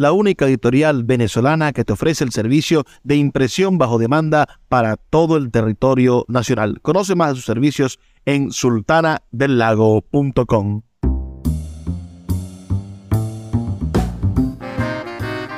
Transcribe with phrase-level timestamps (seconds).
[0.00, 5.36] la única editorial venezolana que te ofrece el servicio de impresión bajo demanda para todo
[5.36, 6.80] el territorio nacional.
[6.80, 10.80] Conoce más de sus servicios en sultanadelago.com.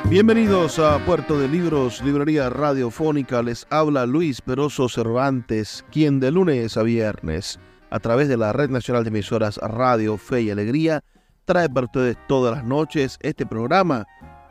[0.09, 3.41] Bienvenidos a Puerto de Libros, Librería Radiofónica.
[3.41, 8.71] Les habla Luis Peroso Cervantes, quien de lunes a viernes, a través de la Red
[8.71, 11.01] Nacional de Emisoras Radio Fe y Alegría,
[11.45, 14.05] trae para ustedes todas las noches este programa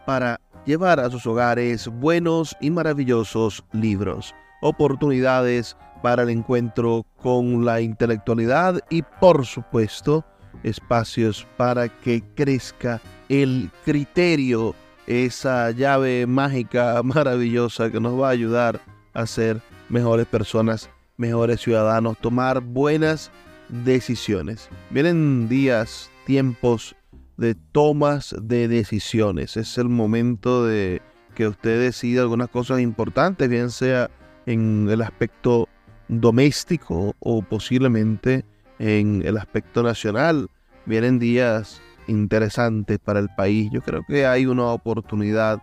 [0.04, 7.80] para llevar a sus hogares buenos y maravillosos libros, oportunidades para el encuentro con la
[7.80, 10.24] intelectualidad y por supuesto
[10.62, 14.74] espacios para que crezca el criterio,
[15.06, 18.80] esa llave mágica maravillosa que nos va a ayudar
[19.14, 23.30] a ser mejores personas, mejores ciudadanos, tomar buenas
[23.68, 24.68] decisiones.
[24.90, 26.94] Vienen días, tiempos
[27.42, 29.56] de tomas de decisiones.
[29.56, 31.02] Es el momento de
[31.34, 34.10] que usted decida algunas cosas importantes, bien sea
[34.46, 35.68] en el aspecto
[36.06, 38.44] doméstico o posiblemente
[38.78, 40.48] en el aspecto nacional.
[40.86, 43.70] Vienen días interesantes para el país.
[43.72, 45.60] Yo creo que hay una oportunidad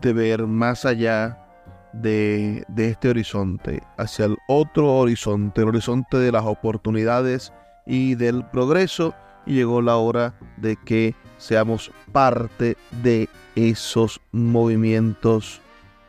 [0.00, 1.38] de ver más allá
[1.92, 7.52] de, de, este horizonte, hacia el otro horizonte, el horizonte de las oportunidades
[7.84, 9.14] y del progreso
[9.46, 15.60] y llegó la hora de que seamos parte de esos movimientos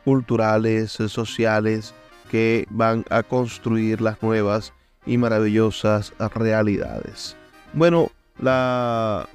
[0.04, 1.94] culturales, sociales
[2.30, 4.72] que van a construir las nuevas
[5.06, 7.36] y maravillosas realidades.
[7.72, 9.28] Bueno, la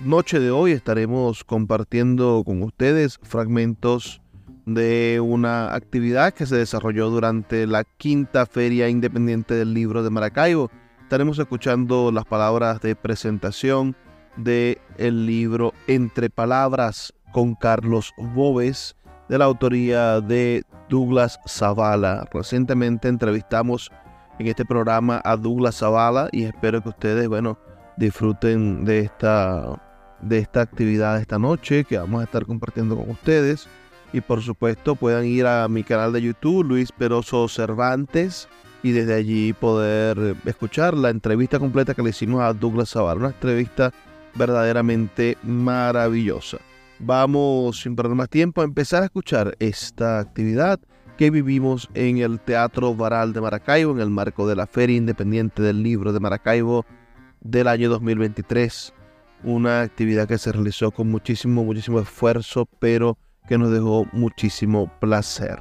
[0.00, 4.20] noche de hoy estaremos compartiendo con ustedes fragmentos
[4.66, 10.70] de una actividad que se desarrolló durante la quinta Feria Independiente del Libro de Maracaibo
[11.06, 13.94] estaremos escuchando las palabras de presentación
[14.36, 18.96] del el libro Entre Palabras con Carlos Bobes,
[19.28, 22.26] de la autoría de Douglas Zavala.
[22.32, 23.92] Recientemente entrevistamos
[24.40, 27.56] en este programa a Douglas Zavala y espero que ustedes, bueno,
[27.96, 29.80] disfruten de esta,
[30.22, 33.68] de esta actividad esta noche que vamos a estar compartiendo con ustedes.
[34.12, 38.48] Y por supuesto puedan ir a mi canal de YouTube, Luis Peroso Cervantes
[38.82, 43.28] y desde allí poder escuchar la entrevista completa que le hicimos a Douglas Zavala, una
[43.28, 43.92] entrevista
[44.34, 46.58] verdaderamente maravillosa.
[46.98, 50.80] Vamos, sin perder más tiempo, a empezar a escuchar esta actividad
[51.16, 55.62] que vivimos en el Teatro Varal de Maracaibo en el marco de la Feria Independiente
[55.62, 56.84] del Libro de Maracaibo
[57.40, 58.92] del año 2023.
[59.44, 65.58] Una actividad que se realizó con muchísimo, muchísimo esfuerzo, pero que nos dejó muchísimo placer.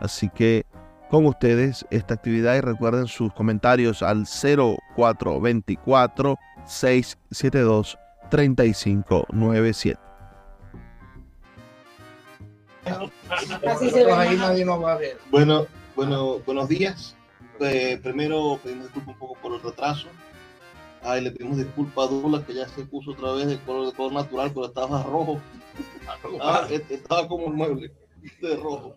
[0.00, 0.64] Así que
[1.10, 7.98] con ustedes esta actividad y recuerden sus comentarios al 0424 672
[8.30, 10.00] 3597.
[15.30, 15.66] Bueno,
[15.96, 17.16] bueno, buenos días.
[17.60, 20.06] Eh, primero pedimos disculpas un poco por el retraso.
[21.02, 23.92] Ay, le pedimos disculpas a Douglas que ya se puso otra vez de color, de
[23.92, 25.40] color natural, pero estaba rojo.
[26.42, 27.92] Ah, estaba como el mueble
[28.42, 28.96] de rojo.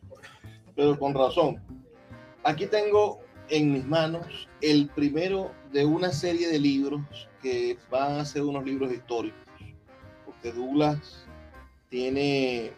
[0.76, 1.62] Pero con razón.
[2.44, 3.20] Aquí tengo
[3.50, 7.02] en mis manos el primero de una serie de libros
[7.42, 9.40] que van a ser unos libros históricos,
[10.26, 11.26] porque Douglas
[11.90, 12.74] tiene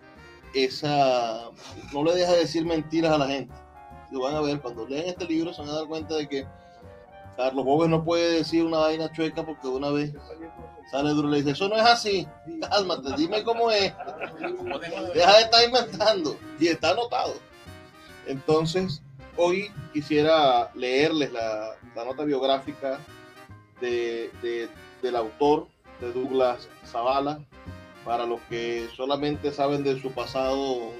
[0.53, 1.49] esa,
[1.93, 3.53] no le deja decir mentiras a la gente.
[4.11, 6.45] Lo van a ver, cuando leen este libro se van a dar cuenta de que
[7.35, 10.13] Carlos Bóvez no puede decir una vaina chueca porque una vez
[10.91, 12.27] sale duro y le dice, eso no es así,
[12.69, 13.93] cálmate, dime cómo es,
[15.13, 17.33] deja de estar inventando, y está anotado.
[18.27, 19.01] Entonces,
[19.37, 22.99] hoy quisiera leerles la, nota biográfica
[23.81, 24.29] de,
[25.01, 25.67] del autor,
[26.01, 27.39] de Douglas Zavala,
[28.03, 30.91] para los que solamente saben de su pasado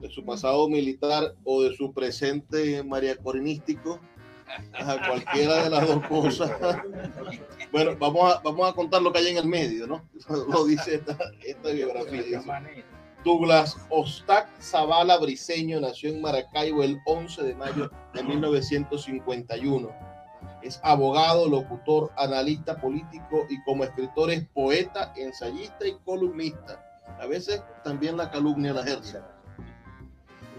[0.00, 4.00] de su pasado militar o de su presente mariacorinístico,
[4.72, 6.50] a cualquiera de las dos cosas.
[7.72, 10.04] Bueno, vamos a, vamos a contar lo que hay en el medio, ¿no?
[10.48, 12.42] Lo dice esta, esta biografía.
[13.24, 19.90] Douglas Ostac Zavala Briseño nació en Maracaibo el 11 de mayo de 1951.
[20.62, 26.82] Es abogado, locutor, analista político y como escritor es poeta, ensayista y columnista.
[27.18, 29.20] A veces también la calumnia la ejerce.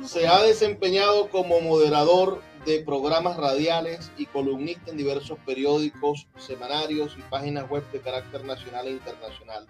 [0.03, 7.21] Se ha desempeñado como moderador de programas radiales y columnista en diversos periódicos, semanarios y
[7.23, 9.65] páginas web de carácter nacional e internacional.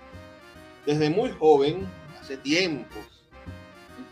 [0.86, 1.88] Desde muy joven
[2.32, 2.96] hace tiempo,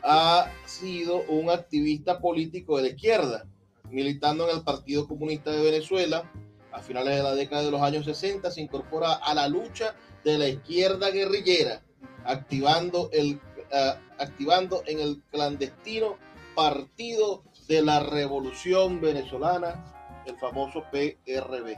[0.03, 3.45] ha sido un activista político de la izquierda,
[3.89, 6.29] militando en el Partido Comunista de Venezuela.
[6.71, 10.37] A finales de la década de los años 60 se incorpora a la lucha de
[10.37, 11.81] la izquierda guerrillera,
[12.25, 13.39] activando, el,
[13.71, 16.17] uh, activando en el clandestino
[16.55, 21.77] Partido de la Revolución Venezolana, el famoso PRB,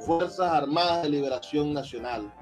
[0.00, 2.32] Fuerzas Armadas de Liberación Nacional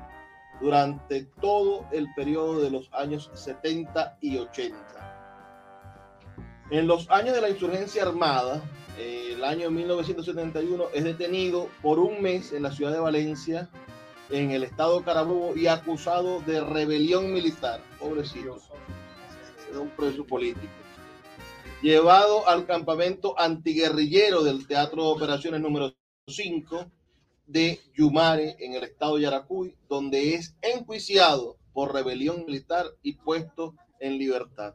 [0.62, 4.78] durante todo el periodo de los años 70 y 80.
[6.70, 8.62] En los años de la insurgencia armada,
[8.96, 13.68] el año 1971 es detenido por un mes en la ciudad de Valencia,
[14.30, 17.80] en el estado Carabobo, y acusado de rebelión militar.
[17.98, 18.58] Pobrecito.
[19.68, 20.72] Era un preso político.
[21.82, 25.92] Llevado al campamento antiguerrillero del Teatro de Operaciones número
[26.28, 26.86] 5,
[27.46, 33.74] de Yumare en el estado de Yaracuy, donde es enjuiciado por rebelión militar y puesto
[33.98, 34.74] en libertad.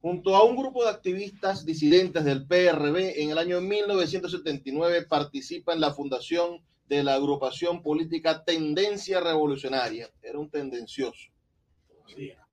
[0.00, 5.80] Junto a un grupo de activistas disidentes del PRB, en el año 1979 participa en
[5.80, 10.10] la fundación de la agrupación política Tendencia Revolucionaria.
[10.22, 11.30] Era un tendencioso.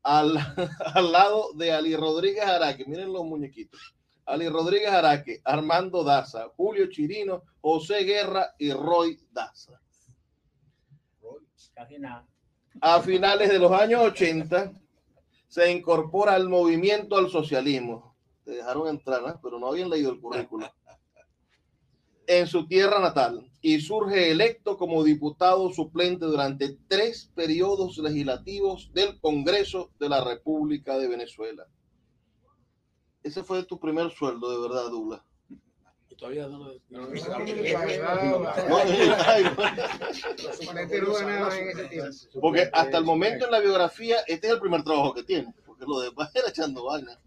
[0.04, 0.38] Al,
[0.94, 3.97] al lado de Ali Rodríguez Araque, miren los muñequitos
[4.28, 9.80] Ali Rodríguez Araque, Armando Daza, Julio Chirino, José Guerra y Roy Daza.
[12.82, 14.74] A finales de los años 80
[15.48, 18.18] se incorpora al movimiento al socialismo.
[18.44, 19.40] Te dejaron entrar, ¿eh?
[19.42, 20.70] pero no habían leído el currículo.
[22.28, 29.18] En su tierra natal y surge electo como diputado suplente durante tres periodos legislativos del
[29.22, 31.66] Congreso de la República de Venezuela
[33.28, 35.22] ese fue tu primer sueldo, de verdad, Douglas.
[36.10, 36.74] Y todavía no lo.
[42.42, 45.86] Porque hasta el momento en la biografía, este es el primer trabajo que tiene, porque
[45.86, 47.20] lo demás era echando vaina.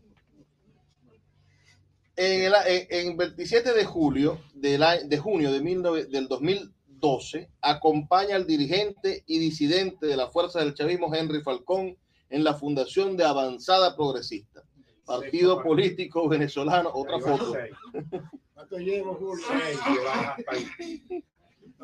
[2.16, 9.22] En el en 27 de julio de junio de 19, del 2012, acompaña al dirigente
[9.26, 11.96] y disidente de la Fuerza del Chavismo, Henry Falcón,
[12.28, 14.62] en la fundación de Avanzada Progresista
[15.10, 17.56] Partido Político Venezolano, otra foto.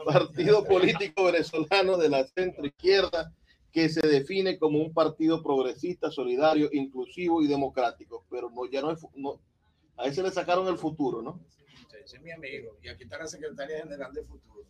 [0.04, 3.32] Partido Político Venezolano de la centro izquierda
[3.72, 8.24] que se define como un partido progresista, solidario, inclusivo y democrático.
[8.30, 9.40] Pero no, ya no, es, no
[9.96, 11.40] a ese le sacaron el futuro, ¿no?
[12.04, 12.76] Ese es mi amigo.
[12.80, 14.64] Y aquí está la Secretaría General de Futuro.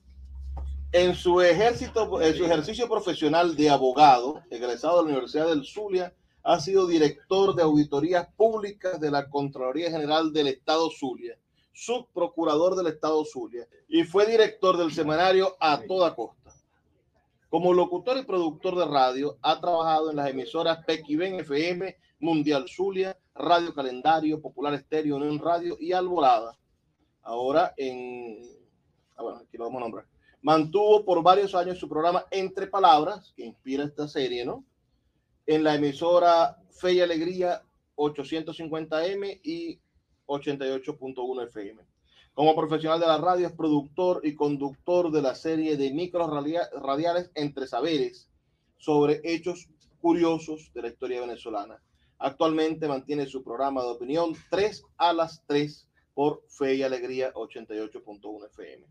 [0.93, 6.15] En su, ejército, en su ejercicio profesional de abogado, egresado de la Universidad del Zulia,
[6.47, 11.37] ha sido director de auditorías públicas de la Contraloría General del Estado Zulia,
[11.73, 16.55] subprocurador del Estado Zulia y fue director del semanario A Toda Costa.
[17.49, 23.19] Como locutor y productor de radio, ha trabajado en las emisoras Pequiven FM, Mundial Zulia,
[23.35, 26.57] Radio Calendario, Popular Estéreo, Unión Radio y Alborada.
[27.23, 28.39] Ahora en...
[29.17, 30.07] Ah, bueno, aquí lo vamos a nombrar.
[30.43, 34.65] Mantuvo por varios años su programa Entre Palabras, que inspira esta serie, ¿no?
[35.47, 37.63] En la emisora Fe y Alegría
[37.97, 39.81] 850M y
[40.27, 41.83] 88.1 FM.
[42.35, 46.29] Como profesional de la radio es productor y conductor de la serie de micros
[46.83, 48.29] radiales Entre Saberes
[48.77, 49.69] sobre hechos
[50.01, 51.81] curiosos de la historia venezolana.
[52.19, 58.47] Actualmente mantiene su programa de opinión 3 a las 3 por Fe y Alegría 88.1
[58.47, 58.87] FM.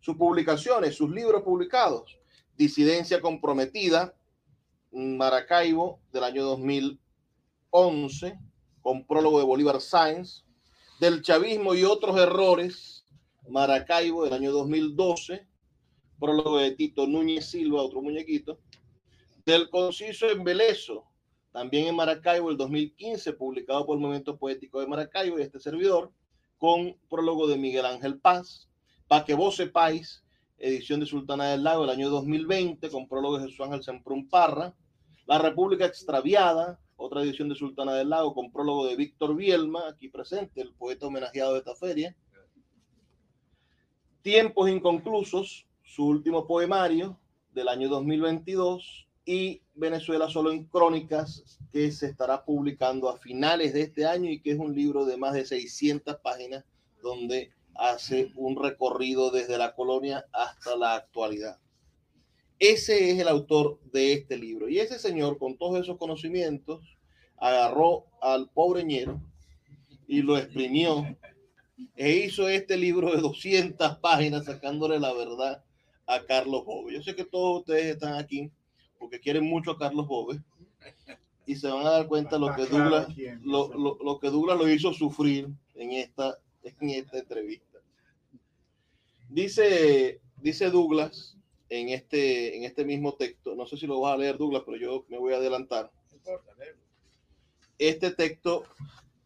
[0.00, 2.18] Sus publicaciones, sus libros publicados,
[2.56, 4.14] Disidencia Comprometida,
[4.92, 8.38] Maracaibo del año 2011,
[8.82, 10.44] con prólogo de Bolívar Sáenz,
[11.00, 13.04] del chavismo y otros errores,
[13.48, 15.46] Maracaibo del año 2012,
[16.18, 18.58] prólogo de Tito Núñez Silva, otro muñequito,
[19.44, 21.04] del conciso Embeleso,
[21.52, 26.12] también en Maracaibo el 2015, publicado por el Movimiento Poético de Maracaibo y este servidor,
[26.58, 28.68] con prólogo de Miguel Ángel Paz,
[29.08, 30.24] para que vos sepáis,
[30.58, 34.74] edición de Sultana del Lago del año 2020, con prólogo de Jesús Ángel Semprún Parra,
[35.26, 40.08] la República Extraviada, otra edición de Sultana del Lago con prólogo de Víctor Bielma, aquí
[40.08, 42.16] presente, el poeta homenajeado de esta feria.
[44.22, 47.18] Tiempos inconclusos, su último poemario
[47.52, 53.82] del año 2022 y Venezuela solo en crónicas que se estará publicando a finales de
[53.82, 56.64] este año y que es un libro de más de 600 páginas
[57.02, 61.58] donde hace un recorrido desde la colonia hasta la actualidad.
[62.58, 64.68] Ese es el autor de este libro.
[64.68, 66.80] Y ese señor, con todos esos conocimientos,
[67.36, 69.20] agarró al pobreñero
[70.06, 71.04] y lo exprimió
[71.96, 75.62] e hizo este libro de 200 páginas sacándole la verdad
[76.06, 76.94] a Carlos Bove.
[76.94, 78.50] Yo sé que todos ustedes están aquí
[78.98, 80.40] porque quieren mucho a Carlos Bove
[81.44, 83.08] y se van a dar cuenta lo que Douglas
[83.42, 86.38] lo, lo, lo que Douglas lo hizo sufrir en esta,
[86.80, 87.78] en esta entrevista.
[89.28, 91.36] Dice, dice Douglas
[91.68, 94.76] en este, en este mismo texto, no sé si lo vas a leer Douglas, pero
[94.76, 95.90] yo me voy a adelantar.
[97.78, 98.64] Este texto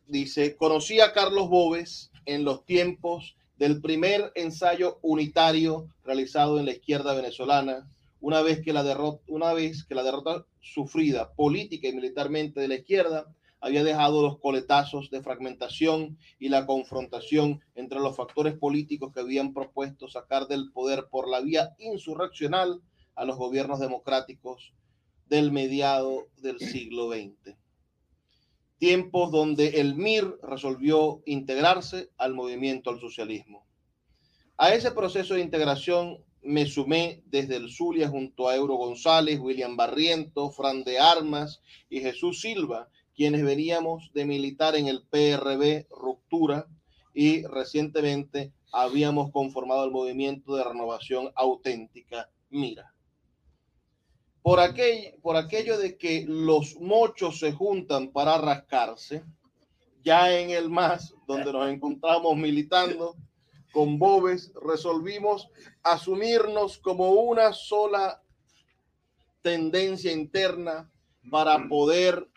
[0.07, 6.73] dice, conocí a Carlos Boves en los tiempos del primer ensayo unitario realizado en la
[6.73, 7.89] izquierda venezolana,
[8.21, 12.69] una vez que la derrota, una vez que la derrota sufrida política y militarmente de
[12.69, 13.27] la izquierda
[13.61, 19.53] había dejado los coletazos de fragmentación y la confrontación entre los factores políticos que habían
[19.53, 22.81] propuesto sacar del poder por la vía insurreccional
[23.15, 24.73] a los gobiernos democráticos
[25.27, 27.57] del mediado del siglo XX.
[28.79, 33.67] Tiempos donde el MIR resolvió integrarse al movimiento al socialismo.
[34.57, 39.77] A ese proceso de integración me sumé desde el Zulia junto a Euro González, William
[39.77, 46.67] Barriento, Fran de Armas y Jesús Silva, quienes veníamos de militar en el PRB Ruptura
[47.15, 52.93] y recientemente habíamos conformado el movimiento de renovación auténtica Mira.
[54.43, 59.23] Por, aquel, por aquello de que los mochos se juntan para rascarse,
[60.03, 63.17] ya en el MAS, donde nos encontramos militando
[63.73, 65.49] con Bobes, resolvimos
[65.83, 68.23] asumirnos como una sola
[69.43, 70.91] tendencia interna
[71.31, 72.29] para poder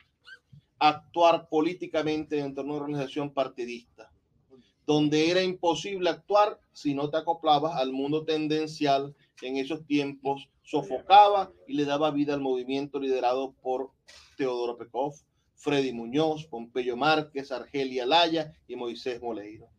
[0.85, 4.11] actuar políticamente dentro de una organización partidista,
[4.85, 10.49] donde era imposible actuar si no te acoplabas al mundo tendencial que en esos tiempos
[10.61, 13.91] sofocaba y le daba vida al movimiento liderado por
[14.35, 15.13] Teodoro Pekov,
[15.55, 19.69] Freddy Muñoz, Pompeyo Márquez, Argelia Laya y Moisés Moleiro.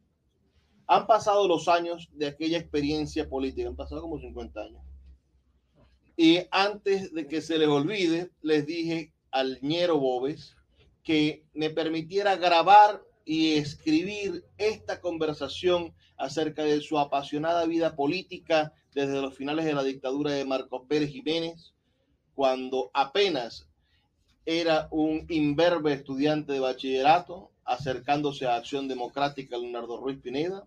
[0.87, 4.83] Han pasado los años de aquella experiencia política, han pasado como 50 años.
[6.17, 10.57] Y antes de que se les olvide, les dije al ñero Bobes
[11.05, 19.21] que me permitiera grabar y escribir esta conversación acerca de su apasionada vida política desde
[19.21, 21.73] los finales de la dictadura de Marcos Pérez Jiménez,
[22.35, 23.69] cuando apenas
[24.47, 30.65] era un imberbe estudiante de bachillerato, acercándose a Acción Democrática Leonardo Ruiz Pineda,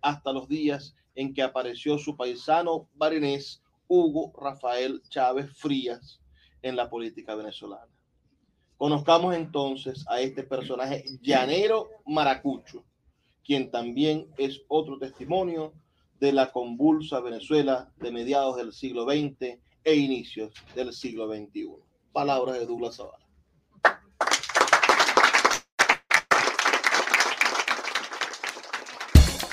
[0.00, 6.20] hasta los días en que apareció su paisano barinés Hugo Rafael Chávez Frías
[6.62, 7.97] en la política venezolana.
[8.78, 12.84] Conozcamos entonces a este personaje llanero maracucho,
[13.44, 15.72] quien también es otro testimonio
[16.20, 21.70] de la convulsa Venezuela de mediados del siglo XX e inicios del siglo XXI.
[22.12, 23.26] Palabras de Douglas Zavala.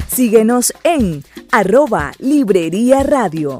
[0.07, 3.59] Síguenos en arroba Librería Radio.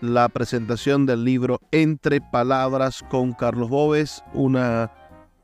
[0.00, 4.92] la presentación del libro Entre Palabras con Carlos Bóves, una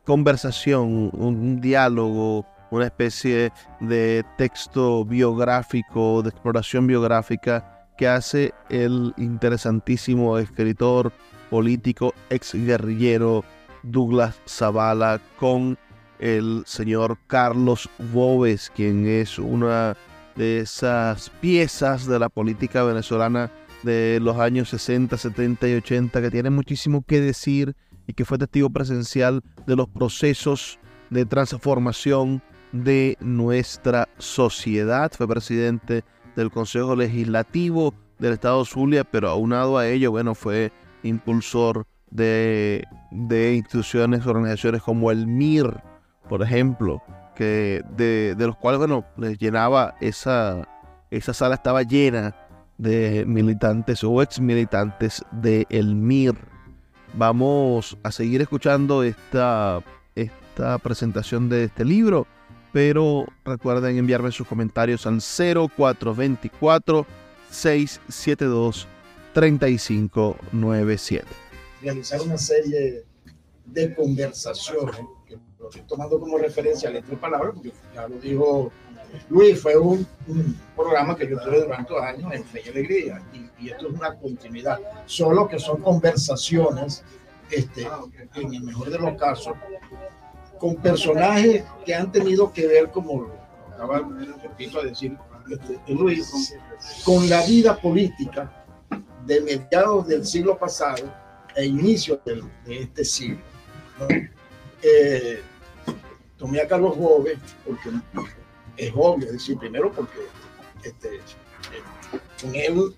[0.05, 10.39] conversación, un diálogo, una especie de texto biográfico, de exploración biográfica que hace el interesantísimo
[10.39, 11.13] escritor
[11.51, 13.45] político, ex guerrillero
[13.83, 15.79] Douglas Zavala con
[16.19, 19.97] el señor Carlos Bóves, quien es una
[20.37, 23.51] de esas piezas de la política venezolana
[23.85, 27.77] de los años 60, 70 y 80 que tiene muchísimo que decir
[28.07, 30.79] y que fue testigo presencial de los procesos
[31.11, 35.13] de transformación de nuestra sociedad.
[35.17, 36.03] Fue presidente
[36.35, 40.73] del Consejo Legislativo del Estado Zulia, pero aunado a ello, bueno, fue
[41.03, 45.83] impulsor de, de instituciones, organizaciones como el MIR,
[46.29, 47.03] por ejemplo,
[47.35, 50.69] que de, los cuales, bueno, les llenaba esa,
[51.11, 52.35] esa sala estaba llena
[52.79, 56.37] de militantes o ex militantes de el MIR.
[57.15, 59.83] Vamos a seguir escuchando esta,
[60.15, 62.27] esta presentación de este libro,
[62.73, 67.07] pero recuerden enviarme sus comentarios al 0424
[67.51, 68.89] 672
[69.33, 71.27] 3597.
[71.83, 73.05] Realizar una serie
[73.67, 75.01] de conversaciones
[75.65, 78.71] lo estoy tomando como referencia a Letras Palabras, porque ya lo dijo
[79.29, 80.07] Luis, fue un,
[80.77, 84.79] programa que yo tuve durante años en Fe y Alegría, y, esto es una continuidad,
[85.07, 87.03] solo que son conversaciones,
[87.51, 87.87] este,
[88.35, 89.55] en el mejor de los casos,
[90.59, 93.27] con personajes que han tenido que ver, como
[93.73, 94.09] acaba
[94.43, 95.17] repito a decir
[95.51, 96.55] este, Luis,
[97.05, 98.65] con la vida política
[99.27, 101.13] de mediados del siglo pasado
[101.55, 103.41] e inicio de este siglo.
[104.83, 105.41] Eh,
[106.37, 107.91] tomé a Carlos Gómez porque
[108.77, 110.19] es obvio, es decir, primero porque
[110.83, 111.21] este,
[112.41, 112.95] con él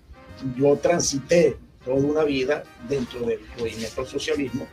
[0.55, 4.67] yo transité toda una vida dentro del movimiento del socialismo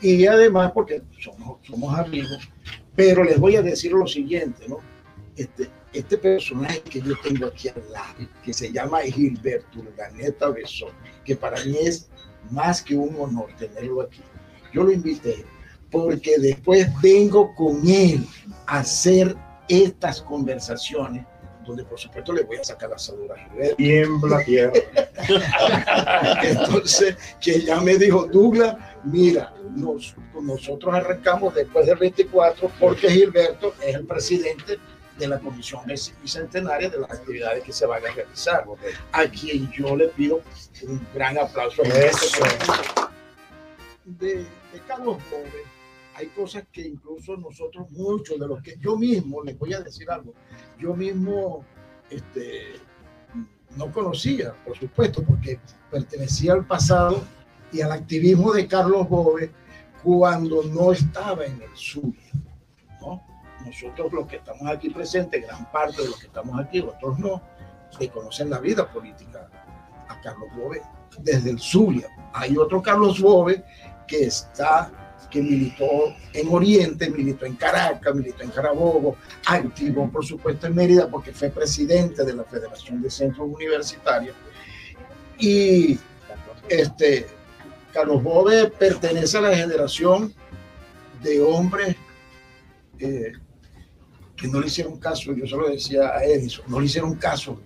[0.00, 2.50] y además porque somos, somos amigos,
[2.96, 4.78] pero les voy a decir lo siguiente, ¿no?
[5.36, 10.90] Este, este personaje que yo tengo aquí al lado, que se llama Gilberto Urdaneta Besón,
[11.24, 12.10] que para mí es
[12.50, 14.20] más que un honor tenerlo aquí.
[14.74, 15.44] Yo lo invité
[15.90, 18.26] porque después vengo con él
[18.66, 19.36] a hacer
[19.68, 21.24] estas conversaciones
[21.64, 24.72] donde por supuesto le voy a sacar la salud a Tiembla tierra.
[26.42, 29.54] Entonces, que ya me dijo, Douglas, mira,
[30.40, 34.78] nosotros arrancamos después del 24 porque Gilberto es el presidente
[35.18, 38.64] de la Comisión Bicentenaria de las actividades que se van a realizar,
[39.12, 40.40] a quien yo le pido
[40.82, 41.82] un gran aplauso.
[44.04, 44.46] De, de
[44.88, 45.71] Carlos Gómez
[46.14, 50.10] hay cosas que incluso nosotros, muchos de los que yo mismo, les voy a decir
[50.10, 50.34] algo,
[50.78, 51.64] yo mismo
[52.10, 52.74] este,
[53.76, 55.58] no conocía, por supuesto, porque
[55.90, 57.22] pertenecía al pasado
[57.72, 59.50] y al activismo de Carlos Bove
[60.02, 62.12] cuando no estaba en el sur.
[63.00, 63.22] ¿no?
[63.64, 67.40] Nosotros los que estamos aquí presentes, gran parte de los que estamos aquí, otros no,
[67.90, 69.48] se conocen la vida política
[70.08, 70.82] a Carlos Bove
[71.20, 72.08] desde el Zulia.
[72.34, 73.64] Hay otro Carlos Bove
[74.06, 74.90] que está
[75.32, 79.16] que militó en Oriente, militó en Caracas, militó en Carabobo,
[79.46, 84.36] activo por supuesto en Mérida porque fue presidente de la Federación de Centros Universitarios.
[85.38, 85.98] Y
[86.68, 87.26] este,
[87.94, 90.34] Carlos Bove pertenece a la generación
[91.22, 91.96] de hombres
[92.98, 93.32] eh,
[94.36, 97.58] que no le hicieron caso, yo solo decía a Edison, no le hicieron caso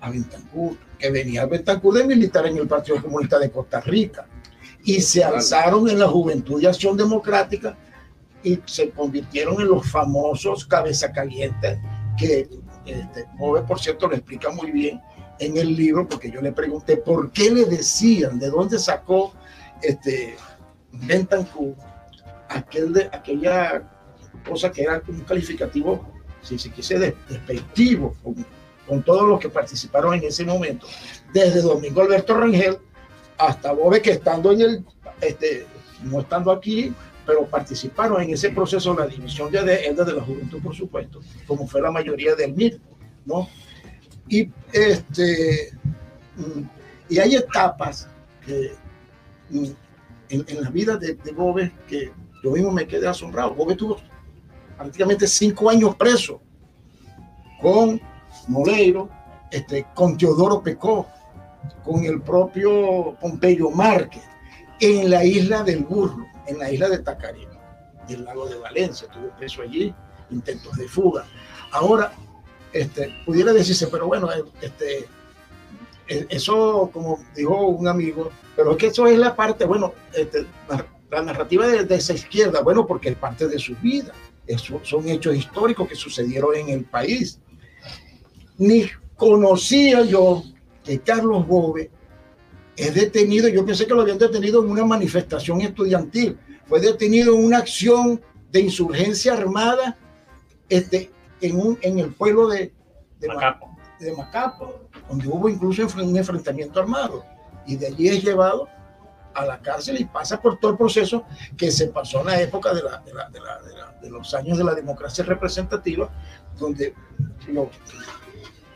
[0.00, 4.26] a Bentancur, que venía a Bentancur de militar en el Partido Comunista de Costa Rica
[4.84, 7.76] y se alzaron en la Juventud de Acción Democrática
[8.42, 11.80] y se convirtieron en los famosos cabeza caliente
[12.18, 12.48] que
[12.86, 15.00] este, por cierto, lo explica muy bien
[15.38, 19.32] en el libro, porque yo le pregunté por qué le decían, de dónde sacó
[19.82, 20.36] este
[20.92, 21.74] Bentancur
[22.48, 23.90] aquel de, aquella
[24.48, 26.06] cosa que era un calificativo,
[26.42, 28.46] si se quise, despectivo con,
[28.86, 30.86] con todos los que participaron en ese momento,
[31.32, 32.78] desde Domingo Alberto Rangel
[33.38, 34.84] hasta Bobe que estando en el,
[35.20, 35.66] este,
[36.02, 36.92] no estando aquí,
[37.26, 41.80] pero participaron en ese proceso, la división de de la juventud, por supuesto, como fue
[41.80, 42.80] la mayoría del MIR,
[43.24, 43.48] ¿no?
[44.28, 45.72] Y, este,
[46.36, 46.62] mm,
[47.08, 48.08] y hay etapas
[49.50, 49.66] mm,
[50.28, 53.54] en, la vida de, de Bobe que yo mismo me quedé asombrado.
[53.54, 53.98] Bobe tuvo
[54.76, 56.40] prácticamente cinco años preso
[57.60, 58.00] con
[58.48, 59.08] Moleiro,
[59.50, 61.08] este, con Teodoro Pecó,
[61.84, 64.22] con el propio Pompeyo Márquez
[64.80, 67.58] en la isla del Burro, en la isla de Tacarima,
[68.08, 69.08] del lago de Valencia.
[69.08, 69.94] Tuvo preso allí,
[70.30, 71.24] intentos de fuga.
[71.72, 72.12] Ahora,
[72.72, 75.06] este, pudiera decirse, pero bueno, eh, este,
[76.08, 80.46] eh, eso, como dijo un amigo, pero es que eso es la parte, bueno, este,
[80.68, 84.12] la, narrativa de, esa izquierda, bueno, porque es parte de su vida,
[84.46, 87.38] eso son hechos históricos que sucedieron en el país.
[88.58, 90.42] Ni conocía yo
[90.84, 91.90] que Carlos Bove
[92.76, 97.44] es detenido, yo pensé que lo habían detenido en una manifestación estudiantil, fue detenido en
[97.44, 98.20] una acción
[98.50, 99.96] de insurgencia armada
[100.68, 102.72] este, en, un, en el pueblo de,
[103.20, 103.76] de Macapo.
[103.98, 107.24] de Macapo, donde hubo incluso un enfrentamiento armado.
[107.66, 108.68] Y de allí es llevado
[109.34, 111.24] a la cárcel y pasa por todo el proceso
[111.56, 113.28] que se pasó en la época de, la, de, la,
[114.00, 116.10] de, los años de la democracia representativa,
[116.58, 116.94] donde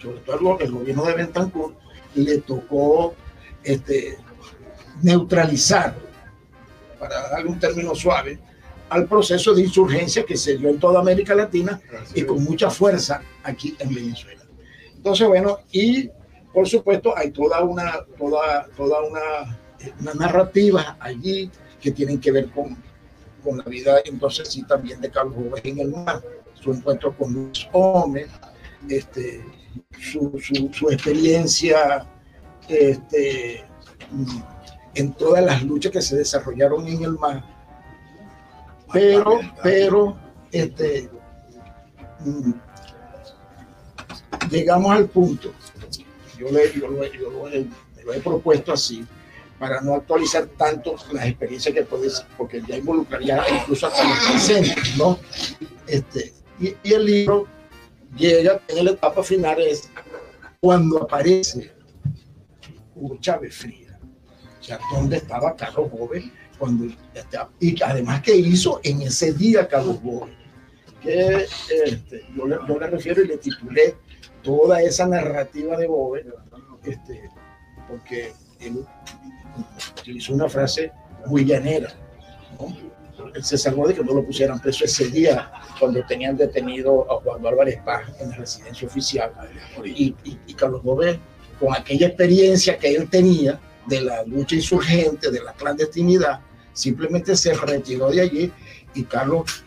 [0.01, 1.77] sobre todo el, gobierno de Bentancur
[2.15, 3.15] le tocó
[3.63, 4.19] este,
[5.03, 5.97] neutralizar,
[6.99, 8.39] para darle un término suave,
[8.89, 11.81] al proceso de insurgencia que se dio en toda América Latina
[12.15, 14.43] y con mucha fuerza aquí en Venezuela.
[14.97, 16.11] Entonces, bueno, y
[16.53, 19.59] por supuesto hay toda una, toda, toda una,
[20.01, 22.77] una narrativa allí que tienen que ver con,
[23.45, 26.23] con la vida, entonces sí, también de Carlos Gómez en el mar,
[26.55, 28.29] su encuentro con Luis Gómez,
[28.89, 29.45] este,
[30.01, 32.07] su, su, su experiencia
[32.69, 33.65] este,
[34.95, 37.59] en todas las luchas que se desarrollaron en el mar
[38.93, 40.17] pero, pero,
[40.51, 41.11] este,
[42.21, 42.53] mm,
[44.51, 45.53] llegamos al punto,
[46.39, 47.67] yo, le, yo, lo, yo lo, he,
[48.05, 49.07] lo, he, propuesto así,
[49.59, 54.19] para no actualizar tanto las experiencias que puede ser, porque ya involucraría incluso hasta los
[54.31, 55.19] presentes, ¿no?
[55.87, 57.47] Este, y, y, el libro
[58.17, 59.91] llega en la etapa final es
[60.61, 61.73] cuando aparece
[62.95, 63.99] Hugo Chávez Fría,
[64.61, 66.25] o sea, ¿dónde estaba Carlos Gómez
[66.59, 66.93] cuando,
[67.61, 70.31] y además que hizo en ese día Carlos Boy,
[71.01, 71.47] que
[71.87, 73.95] este, yo, le, yo, le, refiero y le titulé
[74.43, 76.27] toda esa narrativa de Bobe,
[76.85, 77.31] este,
[77.89, 78.85] porque él
[80.01, 80.93] utilizó una frase
[81.27, 81.93] muy llanera.
[82.61, 82.91] Él
[83.43, 87.81] salvó de que no lo pusieran preso ese día cuando tenían detenido a Juan Álvarez
[87.85, 89.33] Paz en la residencia oficial.
[89.85, 91.19] Y, y, y Carlos Bobe,
[91.59, 96.41] con aquella experiencia que él tenía de la lucha insurgente, de la clandestinidad,
[96.73, 98.53] simplemente se retiró de allí
[98.95, 99.65] y Carlos,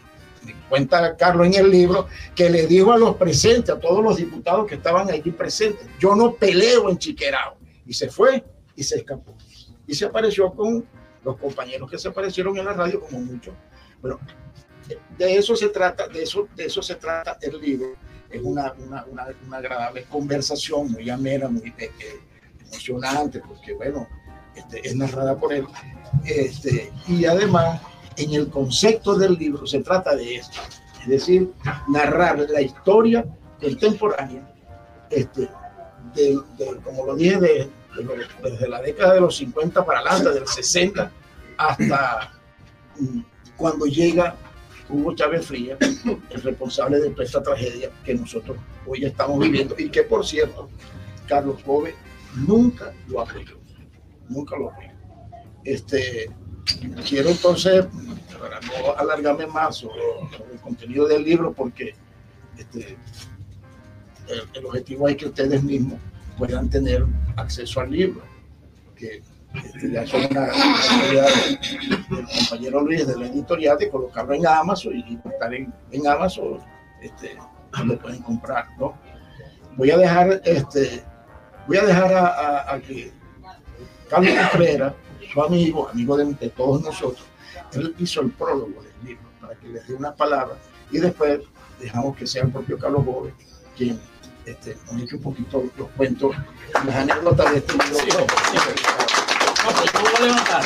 [0.70, 4.68] cuenta Carlos en el libro, que le dijo a los presentes, a todos los diputados
[4.68, 7.58] que estaban allí presentes, yo no peleo en Chiquerao.
[7.86, 8.44] Y se fue
[8.76, 9.36] y se escapó.
[9.88, 10.86] Y se apareció con
[11.24, 13.54] los compañeros que se aparecieron en la radio, como muchos.
[14.02, 14.20] Bueno,
[15.18, 17.94] de eso se trata, de eso, de eso se trata el libro.
[18.30, 21.92] Es una, una, una, agradable conversación, muy amena, muy eh,
[22.66, 24.08] emocionante, porque bueno,
[24.56, 25.68] este, es narrada por él.
[26.26, 27.82] Este, y además,
[28.18, 30.60] en el concepto del libro se trata de esto,
[31.02, 31.52] es decir,
[31.90, 33.26] narrar la historia
[33.60, 34.54] contemporánea,
[35.10, 35.50] este,
[36.16, 36.40] de,
[36.84, 37.70] como lo dije, de,
[38.44, 41.12] desde la década de los 50 para adelante, del 60
[41.58, 42.34] hasta
[43.58, 44.36] cuando llega
[44.90, 45.78] Hugo Chávez Fría,
[46.30, 50.70] el responsable de esta tragedia que nosotros hoy estamos viviendo y que, por cierto,
[51.28, 51.96] Carlos Jove
[52.36, 53.62] nunca lo apoyó
[54.32, 54.88] nunca lo vi.
[55.64, 56.32] Este,
[57.08, 57.86] quiero entonces,
[58.40, 60.02] para no alargarme más sobre,
[60.52, 61.94] el contenido del libro, porque
[62.58, 62.98] este,
[64.54, 66.00] el, objetivo es que ustedes mismos
[66.42, 68.24] puedan tener acceso al libro,
[68.96, 69.22] que
[69.54, 70.50] este, ya son una,
[71.08, 71.26] idea
[72.10, 76.60] del compañero Luis de la editorial de colocarlo en Amazon y, estar en, en, Amazon,
[77.00, 77.38] este,
[77.86, 78.98] lo pueden comprar, ¿no?
[79.78, 81.04] Voy a dejar, este,
[81.68, 83.12] voy a dejar a, a que
[84.10, 84.94] Carlos Contreras,
[85.32, 87.24] su amigo, amigo de, todos nosotros,
[87.74, 90.56] él hizo el prólogo del libro para que les dé una palabra
[90.90, 91.42] y después
[91.80, 93.36] dejamos que sea el propio Carlos Gómez
[93.78, 94.00] quien
[94.46, 96.36] este, eche un poquito los cuentos,
[96.86, 98.00] las anécdotas de este libro.
[98.00, 100.64] Sí, yo voy a levantar.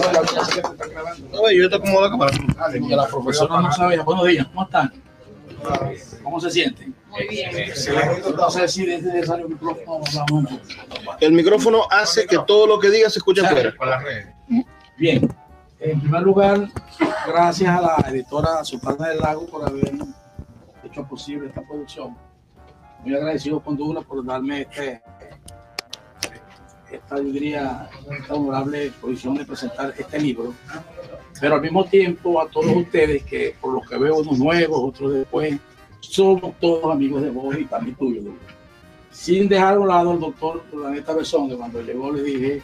[0.00, 1.28] No, la cosa que te están grabando.
[1.30, 2.38] No, yo te acomodo la cámara.
[2.56, 4.02] Dale, la profesora no sabía.
[4.02, 4.92] Buenos días, ¿cómo están?
[6.22, 6.94] ¿Cómo se sienten?
[7.08, 7.50] Muy bien.
[8.36, 10.04] No sé si es necesario micrófono.
[11.20, 13.74] El micrófono hace que todo lo que diga se escuche afuera.
[14.98, 15.34] Bien.
[15.78, 16.68] En primer lugar,
[17.26, 19.92] gracias a la editora Sultana del Lago por haber
[20.84, 22.16] hecho posible esta producción.
[23.06, 25.00] Muy agradecido con Douglas por darme este,
[26.90, 30.52] esta, diría, esta honorable posición de presentar este libro.
[31.40, 35.14] Pero al mismo tiempo a todos ustedes que por lo que veo unos nuevos, otros
[35.14, 35.56] después,
[36.00, 38.24] somos todos amigos de vos y también tuyos.
[39.12, 42.62] Sin dejar a un lado al doctor Planeta Besón, que cuando llegó le dije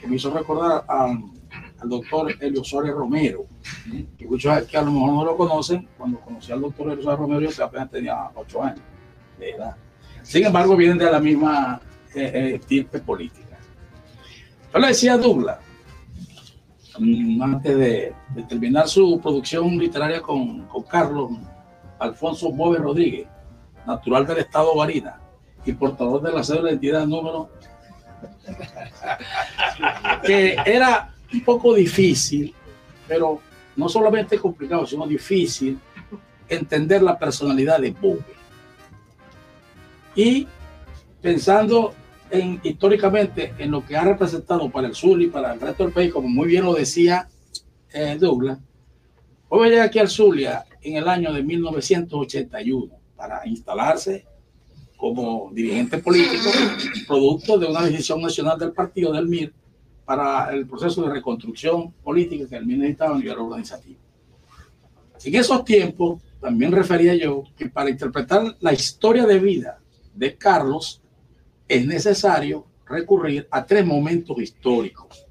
[0.00, 3.44] que me hizo recordar al doctor Elio Suárez Romero,
[4.16, 7.18] que muchos que a lo mejor no lo conocen, cuando conocí al doctor Elio Suárez
[7.18, 8.82] Romero yo apenas tenía ocho años.
[10.22, 11.80] Sin embargo, vienen de la misma
[12.14, 13.58] eh, eh política.
[14.72, 15.58] Yo le decía a Douglas,
[16.98, 18.14] mm, antes de,
[18.48, 21.30] terminar su producción literaria con, con Carlos
[21.98, 23.26] Alfonso Bove Rodríguez,
[23.86, 25.20] natural del estado Barina
[25.64, 27.50] y portador de la cédula de identidad número
[30.24, 32.54] que era un poco difícil,
[33.06, 33.40] pero
[33.76, 35.78] no solamente complicado, sino difícil
[36.48, 38.39] entender la personalidad de Bove.
[40.14, 40.46] Y
[41.20, 41.94] pensando
[42.30, 45.92] en, históricamente en lo que ha representado para el sur y para el resto del
[45.92, 47.28] país, como muy bien lo decía
[47.92, 48.58] eh, Douglas,
[49.48, 54.24] Bove llega aquí al Zulia en el año de 1981 para instalarse
[54.96, 56.50] como dirigente político,
[57.08, 59.52] producto de una decisión nacional del partido del MIR
[60.04, 63.98] para el proceso de reconstrucción política que el MIR necesitaba a nivel organizativo.
[65.24, 69.79] En esos tiempos, también refería yo que para interpretar la historia de vida
[70.20, 71.00] de Carlos
[71.66, 75.26] es necesario recurrir a tres momentos históricos.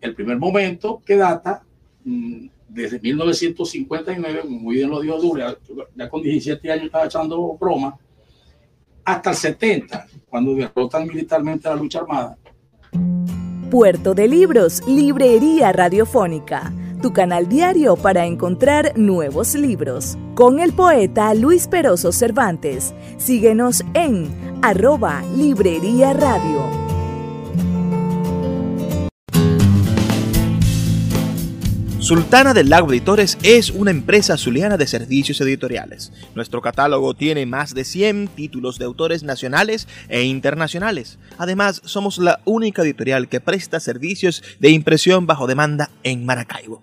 [0.00, 1.62] El primer momento que data
[2.02, 5.54] mm, desde 1959, muy bien lo dijo Dura,
[5.94, 7.98] ya con 17 años estaba echando broma,
[9.04, 12.38] hasta el 70, cuando derrotan militarmente la lucha armada.
[13.70, 20.16] Puerto de Libros, Librería Radiofónica, tu canal diario para encontrar nuevos libros.
[20.34, 22.94] Con el poeta Luis Peroso Cervantes.
[23.18, 24.28] Síguenos en
[24.62, 26.82] arroba Librería Radio.
[31.98, 36.12] Sultana del Lago Editores es una empresa zuliana de servicios editoriales.
[36.34, 41.18] Nuestro catálogo tiene más de 100 títulos de autores nacionales e internacionales.
[41.38, 46.82] Además, somos la única editorial que presta servicios de impresión bajo demanda en Maracaibo.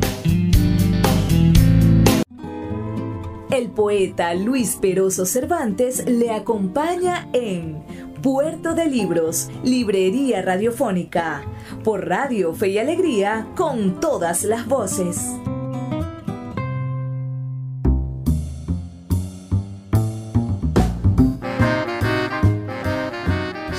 [3.51, 7.83] El poeta Luis Peroso Cervantes le acompaña en
[8.21, 11.43] Puerto de Libros, Librería Radiofónica,
[11.83, 15.35] por Radio Fe y Alegría, con todas las voces.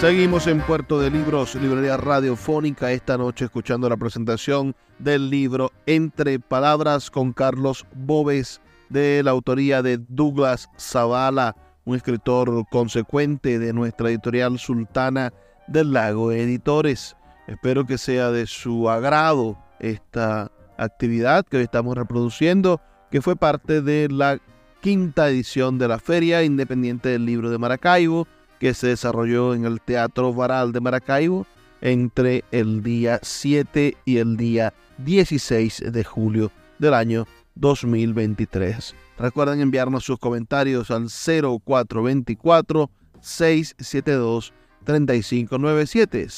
[0.03, 6.41] Seguimos en Puerto de Libros, Librería Radiofónica, esta noche escuchando la presentación del libro Entre
[6.41, 8.61] Palabras con Carlos Bobes,
[8.93, 15.33] de la autoría de Douglas Zavala un escritor consecuente de nuestra editorial Sultana
[15.67, 17.17] del Lago Editores.
[17.47, 23.83] Espero que sea de su agrado esta actividad que hoy estamos reproduciendo, que fue parte
[23.83, 24.39] de la
[24.81, 28.27] quinta edición de la Feria Independiente del Libro de Maracaibo,
[28.61, 31.47] que se desarrolló en el Teatro Varal de Maracaibo
[31.81, 38.95] entre el día 7 y el día 16 de julio del año 2023.
[39.19, 44.53] Recuerden enviarnos sus comentarios al 0424 672
[44.85, 46.29] 3597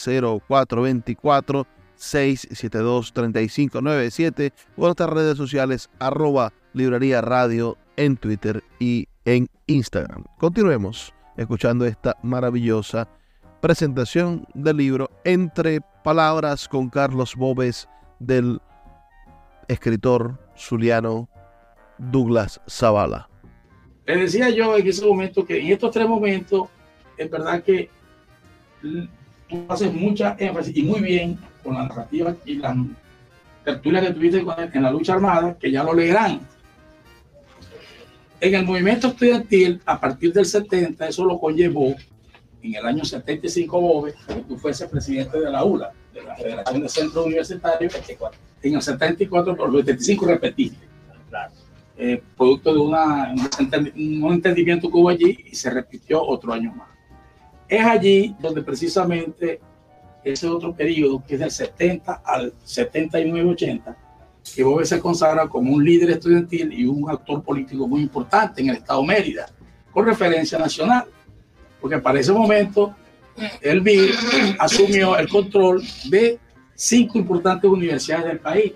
[0.49, 9.49] 0424 672 3597 o en nuestras redes sociales arroba librería radio en Twitter y en
[9.67, 10.25] Instagram.
[10.39, 13.09] Continuemos escuchando esta maravillosa
[13.61, 18.61] presentación del libro Entre Palabras con Carlos Bobes del
[19.69, 21.29] escritor zuliano
[21.99, 23.29] Douglas Zavala.
[24.07, 26.69] Le decía yo en ese momento que en estos tres momentos,
[27.17, 27.89] es verdad que
[29.49, 32.77] tú haces mucha énfasis y muy bien con la narrativa y la
[33.65, 36.41] tertulia que tuviste en la lucha armada, que ya lo leerán.
[38.41, 41.95] En el movimiento estudiantil, a partir del 70, eso lo conllevó
[42.63, 46.83] en el año 75, Bobe, que tú fuese presidente de la ULA, de la Federación
[46.83, 47.95] de Centros Universitarios.
[48.63, 50.87] En el 74, por el 75 repetiste.
[51.29, 51.53] Claro.
[51.97, 53.35] Eh, producto de una,
[53.97, 56.89] un entendimiento que hubo allí y se repitió otro año más.
[57.69, 59.61] Es allí donde precisamente
[60.23, 63.97] ese otro periodo, que es del 70 al 79-80,
[64.55, 68.71] que Bobe se consagra como un líder estudiantil y un actor político muy importante en
[68.71, 69.47] el estado Mérida,
[69.93, 71.05] con referencia nacional,
[71.81, 72.95] porque para ese momento
[73.61, 74.15] el BIR
[74.59, 76.39] asumió el control de
[76.75, 78.73] cinco importantes universidades del país,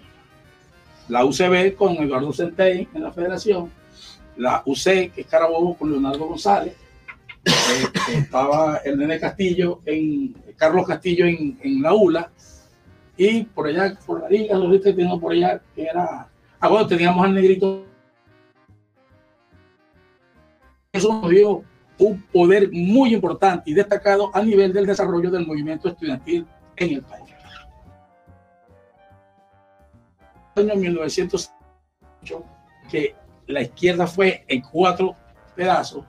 [1.08, 3.70] la UCB con Eduardo Centey en la federación,
[4.36, 6.74] la UC, que es Carabobo con Leonardo González,
[7.44, 12.30] Eh, estaba el nene Castillo, en Carlos Castillo en, en la ULA,
[13.16, 16.28] y por allá, por la liga, lo viste teniendo por allá, que era.
[16.60, 17.84] Ah, bueno, teníamos al negrito.
[20.92, 21.64] Eso nos dio
[21.98, 27.02] un poder muy importante y destacado a nivel del desarrollo del movimiento estudiantil en el
[27.02, 27.24] país.
[30.56, 32.44] En el año 1908,
[32.90, 33.14] que
[33.46, 35.16] la izquierda fue en cuatro
[35.54, 36.04] pedazos,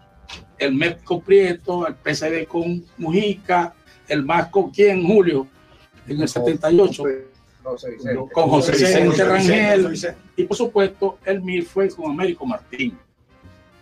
[0.58, 3.74] el MEP con Prieto, el PCD con Mujica,
[4.08, 5.48] el MAS con quién, Julio,
[6.08, 7.04] en el 78,
[8.34, 12.98] con José Vicente Rangel, y por supuesto el MIR fue con Américo Martín.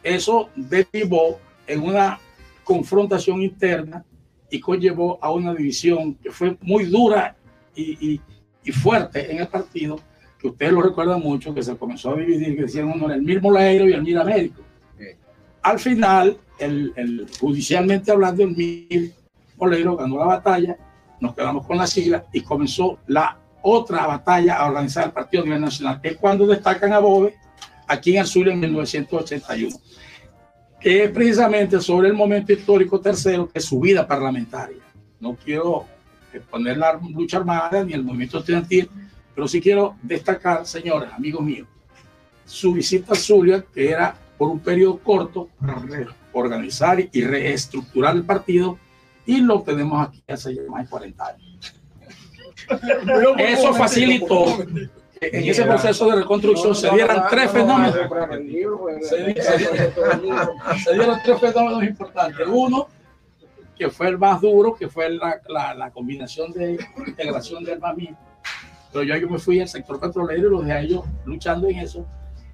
[0.03, 2.19] Eso derivó en una
[2.63, 4.03] confrontación interna
[4.49, 7.35] y conllevó a una división que fue muy dura
[7.75, 8.19] y,
[8.63, 9.97] y, fuerte en el partido,
[10.37, 13.41] que ustedes lo recuerdan mucho, que se comenzó a dividir, que decían uno el Mir
[13.41, 14.61] Moleiro y el Mir Américo.
[15.61, 19.13] Al final, el, el, judicialmente hablando, el Mir
[19.55, 20.77] Moleiro ganó la batalla,
[21.21, 25.45] nos quedamos con la sigla y comenzó la otra batalla a organizar el Partido a
[25.45, 27.35] nivel nacional, que es cuando destacan a Bobe
[27.87, 29.77] aquí en el sur en 1981
[30.79, 34.77] que es precisamente sobre el momento histórico tercero, que es su vida parlamentaria.
[35.19, 35.85] No quiero
[36.51, 38.89] poner la lucha armada ni el movimiento estudiantil,
[39.33, 41.67] pero sí quiero destacar, señores, amigos míos,
[42.45, 45.49] su visita a Zulia, que era por un periodo corto
[46.31, 48.77] organizar y reestructurar el partido,
[49.25, 51.73] y lo tenemos aquí hace más de 40 años.
[53.39, 54.63] Eso facilitó
[55.21, 57.95] en ese proceso de reconstrucción se dieran tres fenómenos.
[60.83, 62.47] Se, dieron tres fenómenos importantes.
[62.47, 62.87] Uno,
[63.77, 65.39] que fue el más duro, que fue la,
[65.75, 68.15] la, combinación de integración del MAMI.
[68.91, 72.05] Pero yo, yo me fui al sector petrolero y los dejé ellos luchando en eso.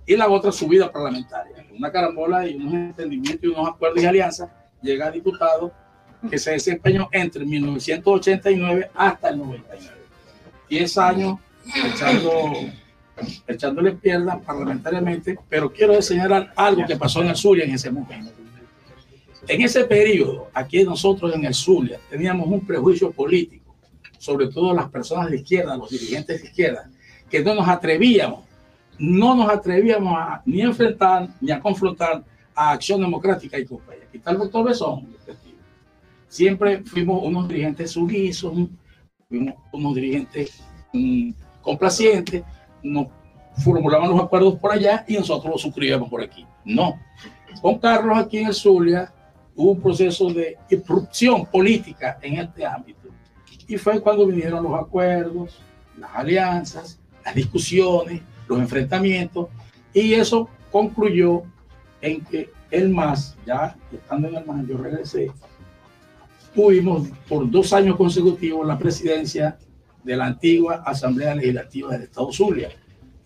[0.05, 1.65] Y la otra, subida parlamentaria.
[1.77, 4.49] Una carambola y unos entendimientos y unos acuerdos y alianzas,
[4.81, 5.71] llega a diputado
[6.29, 9.95] que se desempeñó entre 1989 hasta el 99.
[10.69, 12.53] 10 años echando,
[13.47, 18.31] echándole piernas parlamentariamente, pero quiero señalar algo que pasó en el Zulia en ese momento.
[19.47, 23.75] En ese periodo, aquí nosotros en el Zulia teníamos un prejuicio político,
[24.17, 26.89] sobre todo las personas de izquierda, los dirigentes de izquierda,
[27.29, 28.45] que no nos atrevíamos,
[28.97, 32.23] no nos atrevíamos a, ni a enfrentar ni a confrontar
[32.55, 34.05] a Acción Democrática y compañía.
[34.07, 35.13] Aquí está el doctor Besón,
[36.33, 38.53] siempre fuimos unos dirigentes sumisos,
[39.27, 41.31] fuimos unos dirigentes mm,
[41.63, 42.43] complaciente,
[42.83, 43.07] nos
[43.63, 46.45] formulaban los acuerdos por allá y nosotros los suscribíamos por aquí.
[46.65, 46.99] No.
[47.61, 49.11] Con Carlos aquí en el Zulia
[49.55, 53.09] hubo un proceso de irrupción política en este ámbito.
[53.67, 55.61] Y fue cuando vinieron los acuerdos,
[55.97, 59.47] las alianzas, las discusiones, los enfrentamientos,
[59.93, 61.43] y eso concluyó
[62.01, 65.31] en que el MAS, ya estando en el MAS, yo regresé,
[66.53, 69.57] tuvimos por dos años consecutivos la presidencia
[70.03, 72.69] de la antigua Asamblea Legislativa del Estado Zulia.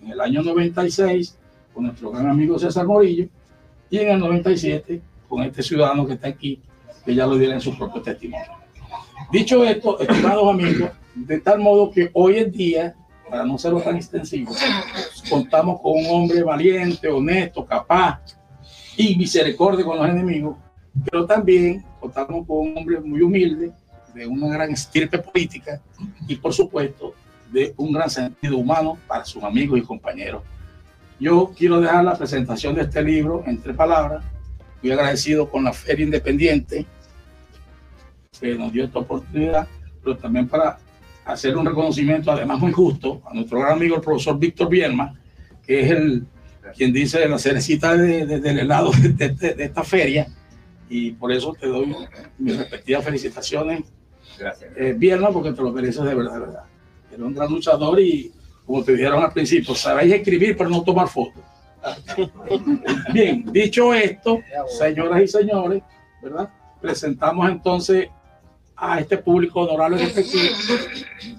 [0.01, 1.37] En el año 96,
[1.73, 3.27] con nuestro gran amigo César Morillo,
[3.89, 6.59] y en el 97, con este ciudadano que está aquí,
[7.05, 8.51] que ya lo dirá en su propio testimonio.
[9.31, 12.95] Dicho esto, estimados amigos, de tal modo que hoy en día,
[13.29, 14.53] para no serlo tan extensivo,
[15.29, 18.19] contamos con un hombre valiente, honesto, capaz
[18.95, 20.57] y misericordia con los enemigos,
[21.09, 23.71] pero también contamos con un hombre muy humilde,
[24.17, 25.80] de una gran estirpe política
[26.27, 27.13] y por supuesto
[27.51, 30.41] de un gran sentido humano para sus amigos y compañeros.
[31.19, 34.23] Yo quiero dejar la presentación de este libro en tres palabras.
[34.82, 36.86] Muy agradecido con la Feria Independiente
[38.39, 39.67] que nos dio esta oportunidad,
[40.03, 40.77] pero también para
[41.25, 45.15] hacer un reconocimiento, además muy justo, a nuestro gran amigo el profesor Víctor Bielma,
[45.65, 46.25] que es el
[46.75, 50.27] quien dice la cerecita de, del helado de, de, esta feria,
[50.89, 51.95] y por eso te doy
[52.38, 53.84] mis respectivas felicitaciones
[54.38, 54.71] Gracias.
[54.76, 54.97] Eh,
[55.34, 56.63] porque te lo mereces de verdad, de verdad.
[57.12, 58.32] Era un gran luchador y,
[58.65, 61.43] como te dijeron al principio, sabéis escribir, pero no tomar fotos.
[63.13, 64.39] Bien, dicho esto,
[64.78, 65.84] señoras y señores,
[66.21, 66.50] ¿verdad?
[66.82, 68.10] Presentamos entonces
[68.76, 70.13] a este público honorable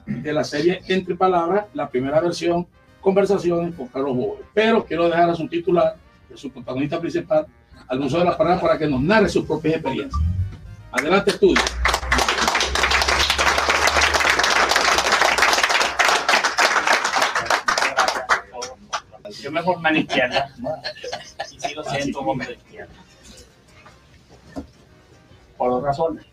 [0.07, 2.67] de la serie Entre Palabras, la primera versión,
[3.01, 4.45] Conversaciones con Carlos Boves.
[4.53, 5.97] Pero quiero dejar a su titular,
[6.33, 7.47] a su protagonista principal,
[7.87, 10.21] al uso de las palabras para que nos narre sus propias experiencias.
[10.91, 11.63] Adelante, estudio.
[19.49, 20.51] Yo me formé la izquierda
[21.51, 22.93] y sigo siendo un hombre de izquierda.
[25.57, 26.27] Por dos razones.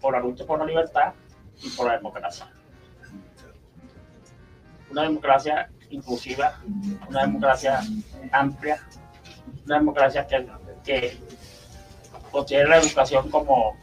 [0.00, 1.12] Por la lucha por la libertad
[1.60, 2.46] y por la democracia.
[4.92, 6.56] Una democracia inclusiva,
[7.08, 7.80] una democracia
[8.30, 8.80] amplia,
[9.66, 10.48] una democracia que,
[10.84, 11.18] que
[12.30, 13.76] considera la educación como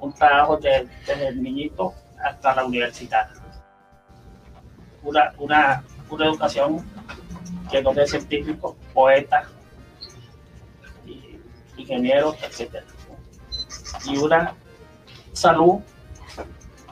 [0.00, 3.30] un trabajo de- desde el niñito hasta la universidad.
[5.04, 6.84] Una, una, una educación
[7.70, 9.46] que nos dé científicos, poetas,
[11.76, 12.82] ingenieros, etc.
[14.06, 14.54] Y una
[15.32, 15.80] salud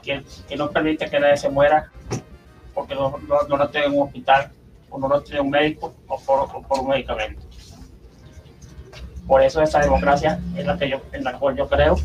[0.01, 1.91] que, que no permite que nadie se muera
[2.73, 4.51] porque no, no, no lo tiene en un hospital
[4.89, 7.41] o no lo tiene un médico o por, o por un medicamento.
[9.27, 11.95] Por eso esa democracia es la que yo, en la cual yo creo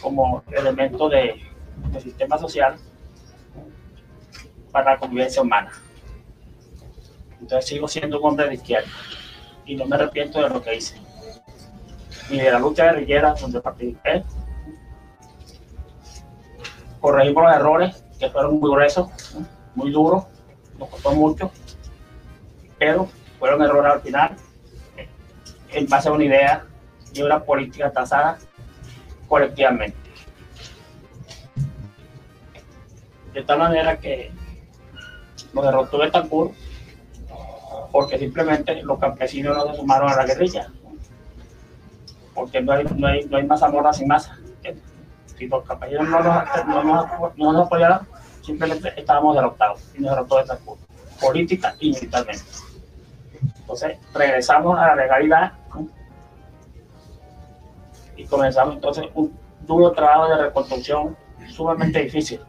[0.00, 1.42] como elemento de,
[1.92, 2.76] de sistema social
[4.72, 5.70] para la convivencia humana.
[7.40, 8.88] Entonces sigo siendo un hombre de izquierda
[9.64, 11.00] y no me arrepiento de lo que hice.
[12.30, 14.24] Ni de la lucha guerrillera donde participé.
[17.00, 19.08] Corregimos los errores que fueron muy gruesos,
[19.74, 20.24] muy duros,
[20.78, 21.50] nos costó mucho,
[22.78, 24.36] pero fueron errores al final
[25.72, 26.66] en base a una idea
[27.12, 28.38] y una política trazada
[29.28, 29.96] colectivamente.
[33.32, 34.32] De tal manera que
[35.52, 36.52] nos derrotó Betancourt
[37.92, 40.68] porque simplemente los campesinos no se sumaron a la guerrilla.
[42.34, 44.38] Porque no hay, no hay, no hay sin masa.
[45.36, 48.08] Si los campesinos no nos, no
[48.42, 50.80] simplemente estábamos derrotados y nos derrotó Betancourt,
[51.20, 52.44] política y militarmente.
[53.58, 55.52] Entonces regresamos a la legalidad
[58.16, 59.36] y comenzamos entonces un
[59.66, 61.16] duro trabajo de reconstrucción
[61.48, 62.40] sumamente difícil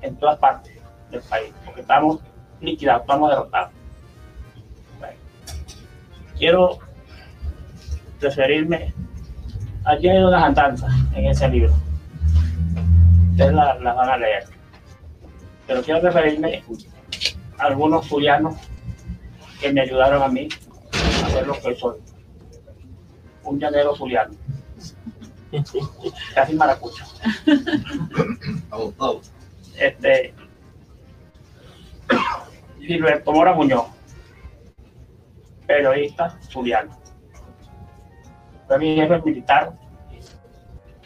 [0.00, 0.74] en todas partes
[1.10, 2.20] del país, porque estamos
[2.60, 3.77] liquidados, estamos derrotados.
[6.38, 6.78] Quiero
[8.20, 8.94] referirme,
[9.84, 11.72] allí hay unas andanzas en ese libro,
[13.32, 14.44] ustedes las van a leer,
[15.66, 16.62] pero quiero referirme
[17.58, 18.54] a algunos zulianos
[19.60, 20.48] que me ayudaron a mí
[21.24, 21.96] a ser lo que soy.
[23.42, 24.34] Un llanero zuliano.
[26.34, 27.04] Casi maracucho.
[29.78, 30.34] Este.
[32.80, 33.86] Gilberto Mora Muñoz.
[35.68, 36.98] Periodista zuliano.
[38.66, 39.72] Fue mi jefe militar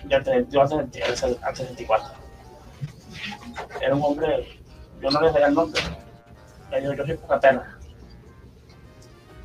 [0.08, 2.08] 32 al 60 al 64.
[3.80, 4.60] Era un hombre,
[5.00, 5.82] yo no le sabía el nombre.
[6.70, 7.78] Le digo, yo soy Pucaterra.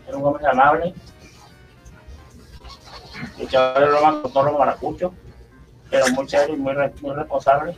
[0.07, 0.93] Era un hombre amable,
[3.37, 5.11] luchador de Roma con todos los maracuchos,
[5.89, 7.75] pero muy serio y muy, muy responsable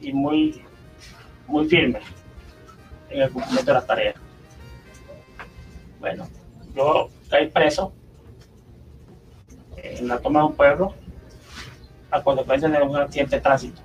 [0.00, 0.64] y muy,
[1.46, 2.00] muy firme
[3.08, 4.27] en el cumplimiento de las tareas.
[6.00, 6.28] Bueno,
[6.74, 7.92] yo caí preso
[9.76, 10.94] en la toma de un pueblo
[12.10, 13.80] a consecuencia de un accidente de tránsito.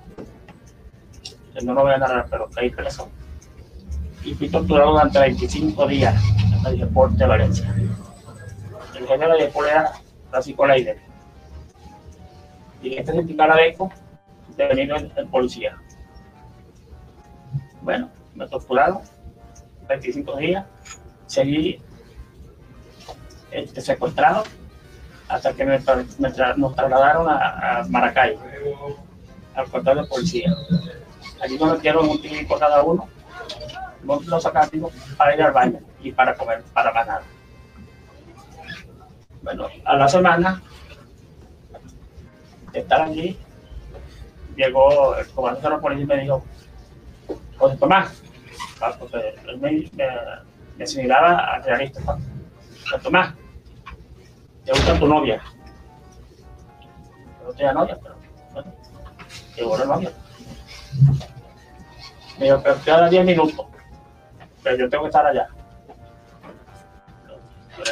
[1.52, 3.08] Que no lo voy a narrar, pero caí preso.
[4.24, 6.14] Y fui torturado durante 25 días
[6.60, 7.74] en el deporte de Valencia.
[8.96, 9.92] El jefe de deporte era
[10.30, 10.98] Francisco Leider.
[12.82, 13.90] Y este sindical ADECO
[14.56, 15.76] de venir el, el policía.
[17.82, 19.00] Bueno, me torturaron
[19.88, 20.64] 25 días.
[21.26, 21.80] Seguí
[23.54, 24.44] este, secuestrado
[25.28, 28.38] hasta que me, nos trasladaron a, a Maracay,
[29.54, 30.54] al cuartel de policía.
[31.40, 33.08] Allí nos metieron un tiempo cada uno,
[34.02, 37.22] nos lo sacaron para ir al baño y para comer, para nada.
[39.42, 40.62] Bueno, a la semana
[42.72, 43.38] de estar allí,
[44.56, 46.44] llegó el comandante de la policía y me dijo,
[47.58, 48.22] José Tomás,
[48.98, 50.06] porque él me, me,
[50.76, 52.00] me asimilaba al realista.
[52.82, 53.34] José Tomás,
[54.64, 55.42] ¿te gusta tu novia?
[57.40, 58.16] Yo no tenía novia, pero
[58.52, 58.72] bueno,
[59.56, 60.12] llegó la novia.
[62.38, 63.66] Me dijo, pero queda 10 minutos,
[64.62, 65.48] pero yo tengo que estar allá.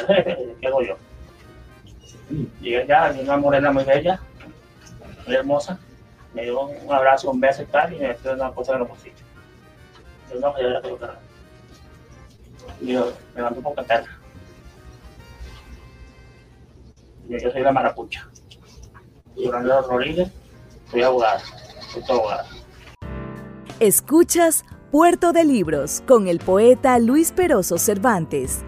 [0.61, 0.97] ¿qué hago yo?
[2.61, 4.19] Llegué allá, vi una morena muy bella,
[5.25, 5.77] muy hermosa,
[6.33, 8.89] me dio un abrazo, un beso y tal, y me metió una cosa en los
[8.89, 9.19] bolsillos.
[10.31, 11.05] Yo no, ya la tengo que
[12.81, 14.17] yo, me mandó por Caterra.
[17.27, 18.29] Yo, yo soy la maracucha.
[19.35, 20.29] Y Orlando Rodríguez,
[20.91, 21.41] soy abogada,
[21.91, 22.45] soy abogada.
[23.79, 28.63] Escuchas Puerto de Libros con el poeta Luis Peroso Cervantes.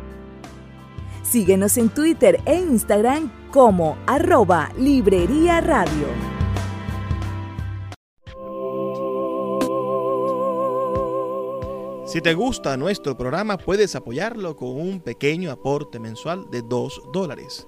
[1.22, 6.08] Síguenos en Twitter e Instagram como arroba Librería Radio.
[12.06, 17.68] Si te gusta nuestro programa, puedes apoyarlo con un pequeño aporte mensual de 2 dólares.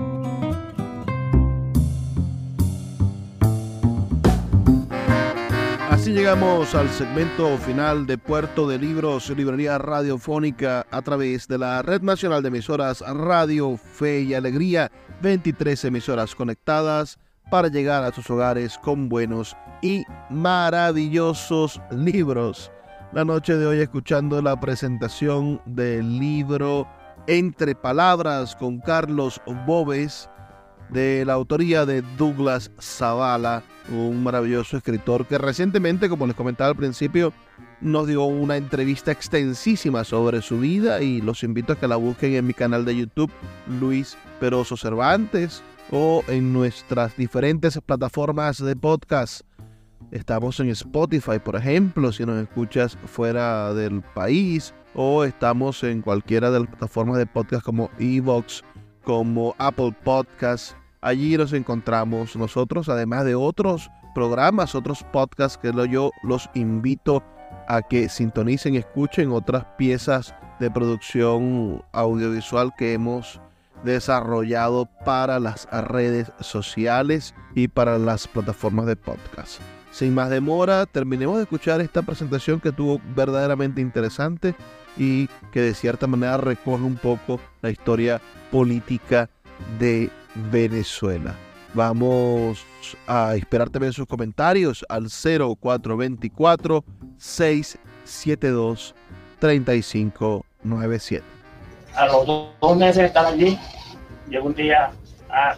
[6.13, 12.01] Llegamos al segmento final de Puerto de Libros, Librería Radiofónica, a través de la Red
[12.01, 14.91] Nacional de Emisoras Radio Fe y Alegría,
[15.21, 17.17] 23 emisoras conectadas
[17.49, 22.73] para llegar a sus hogares con buenos y maravillosos libros.
[23.13, 26.89] La noche de hoy escuchando la presentación del libro
[27.27, 30.29] Entre Palabras con Carlos Bobes,
[30.91, 36.75] de la autoría de Douglas Zavala, un maravilloso escritor que recientemente, como les comentaba al
[36.75, 37.33] principio,
[37.79, 42.35] nos dio una entrevista extensísima sobre su vida y los invito a que la busquen
[42.35, 43.31] en mi canal de YouTube,
[43.79, 49.41] Luis Peroso Cervantes o en nuestras diferentes plataformas de podcast.
[50.11, 56.51] Estamos en Spotify, por ejemplo, si nos escuchas fuera del país, o estamos en cualquiera
[56.51, 58.63] de las plataformas de podcast como Evox,
[59.03, 60.75] como Apple Podcasts.
[61.01, 67.23] Allí nos encontramos nosotros, además de otros programas, otros podcasts que yo los invito
[67.67, 73.41] a que sintonicen y escuchen otras piezas de producción audiovisual que hemos
[73.83, 79.59] desarrollado para las redes sociales y para las plataformas de podcast.
[79.91, 84.55] Sin más demora, terminemos de escuchar esta presentación que tuvo verdaderamente interesante
[84.97, 88.21] y que de cierta manera recoge un poco la historia
[88.51, 89.29] política
[89.79, 91.35] de Venezuela.
[91.73, 92.65] Vamos
[93.07, 96.83] a esperar también sus comentarios al 0424
[97.17, 98.93] 672
[99.39, 101.41] 3597
[101.95, 103.59] a los dos meses de estar allí,
[104.29, 104.91] llegó un día,
[105.29, 105.55] a,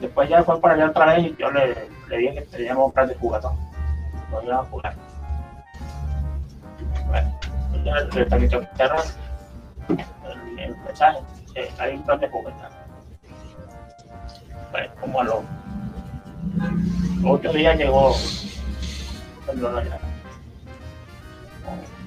[0.00, 2.92] después ya fue para allá otra vez y yo le, le dije que teníamos un
[2.92, 3.52] plan de jugador.
[4.30, 4.94] No iba a jugar.
[7.06, 7.38] Bueno,
[7.84, 9.98] ya le transmitió el,
[10.58, 11.18] el mensaje,
[11.54, 12.77] que hay un plan de jugador.
[14.70, 15.36] Bueno, como a los
[17.24, 18.14] ocho días llegó
[19.46, 19.84] perdón,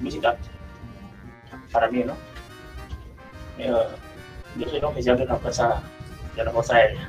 [0.00, 0.48] visitante.
[1.72, 2.14] Para mí, ¿no?
[3.58, 3.86] yo,
[4.56, 5.82] yo soy oficial de una empresa
[6.36, 7.08] de la Fuerza Aérea.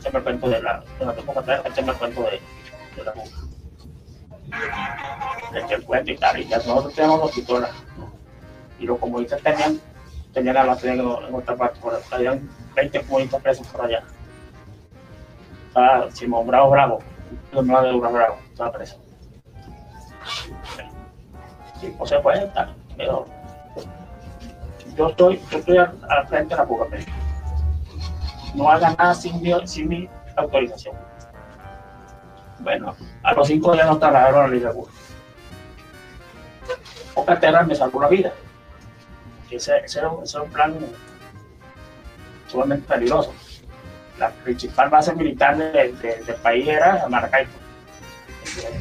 [0.00, 2.40] Siempre cuento de la, de la tengo que siempre cuento de,
[2.96, 3.32] de la mujer.
[5.52, 7.70] De que cuento y tal, y ya nosotros tenemos los pistolas.
[8.78, 9.80] Y los comunistas tenían,
[10.32, 14.04] tenían la base en, en otra parte, por, habían 20 comunistas presos por allá.
[15.68, 16.98] Estaba Simón Bravo Bravo,
[17.52, 18.96] hermano de Bravo Bravo, estaba preso.
[21.80, 23.26] Sí, pues se puede estar, pero
[24.96, 26.86] yo estoy, yo estoy al, frente de la Fuga
[28.54, 30.96] No haga nada sin mi, sin mi autorización.
[32.60, 34.72] Bueno, a los cinco días nos trasladaron a la Liga
[37.14, 38.32] Ocaterra me salvó la vida.
[39.50, 40.74] Ese, ese, ese, era, un plan
[42.48, 43.32] sumamente peligroso.
[44.18, 47.50] La principal base militar de, de, del país era Maracaibo.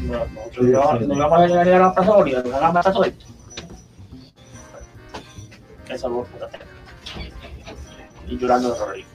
[0.01, 3.03] Nosotros no, no, íbamos a llegar a la Plaza Bolívar, nos iban a matar todo
[3.03, 3.25] esto
[5.89, 6.49] me salvó por
[8.27, 9.09] Y llorando de Rodrigo.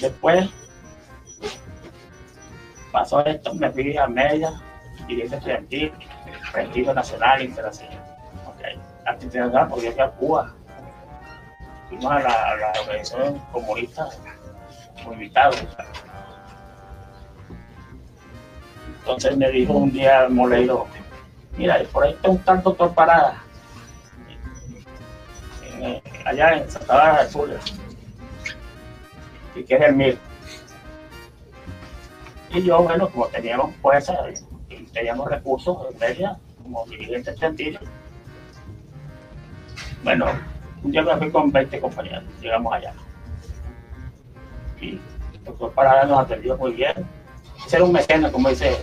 [0.00, 0.48] Después
[2.90, 4.60] pasó esto, me fui a media,
[5.06, 5.92] dirigente estudiantil,
[6.52, 7.98] prestigio nacional, internacional.
[8.54, 8.80] Okay.
[9.22, 10.54] Internacional porque yo fui a Cuba.
[11.90, 14.08] Fuimos a la, organización comunista
[14.96, 15.52] como invitado.
[19.00, 20.86] Entonces me dijo un día Moleiro,
[21.56, 23.42] Mira, por ahí está un tal doctor Parada,
[26.24, 27.50] allá en Santa Bárbara Sur,
[29.54, 30.14] y que es el mío.
[32.50, 34.14] Y yo, bueno, como teníamos fuerza
[34.68, 37.78] y teníamos recursos en media, como dirigente estudiantil,
[40.02, 40.26] bueno,
[40.82, 42.92] un día me fui con 20 compañeros, llegamos allá.
[44.80, 47.06] Y el doctor Parada nos atendió muy bien.
[47.66, 48.82] Ese era un meceno, como dice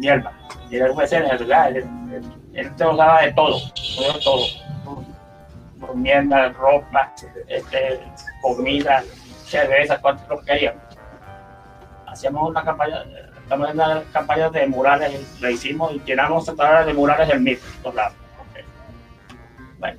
[0.00, 0.32] hierba.
[0.70, 1.76] Y era un mesero, ¿verdad?
[1.76, 1.88] Él,
[2.54, 3.58] él, te daba de todo,
[4.22, 4.46] todo,
[6.54, 7.14] ropa,
[7.48, 8.00] este,
[8.42, 9.02] comida,
[9.44, 10.82] cerveza, cuanto lo queríamos.
[12.06, 13.04] Hacíamos una campaña,
[13.50, 18.14] una campaña de murales, le hicimos y llenamos centenares de murales del MIT, por lados.
[19.78, 19.98] Bueno.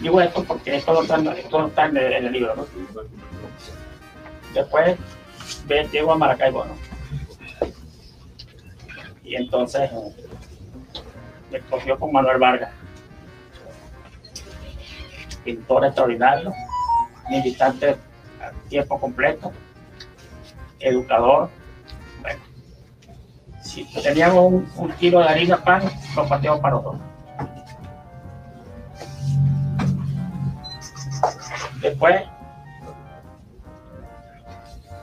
[0.00, 2.66] Digo esto porque esto no está, en- el, libro, ¿no?
[4.52, 4.98] Después
[5.66, 6.74] ve- llego a Maracaibo, ¿no?
[9.22, 9.90] Y entonces
[11.50, 12.70] me cogió con Manuel Vargas,
[15.44, 16.52] pintor extraordinario,
[17.30, 17.96] militante
[18.40, 19.52] a tiempo completo,
[20.80, 21.48] educador.
[22.20, 22.40] Bueno,
[23.62, 25.82] si teníamos un, un kilo de harina pan,
[26.16, 26.84] lo partíamos para los
[32.04, 32.28] Después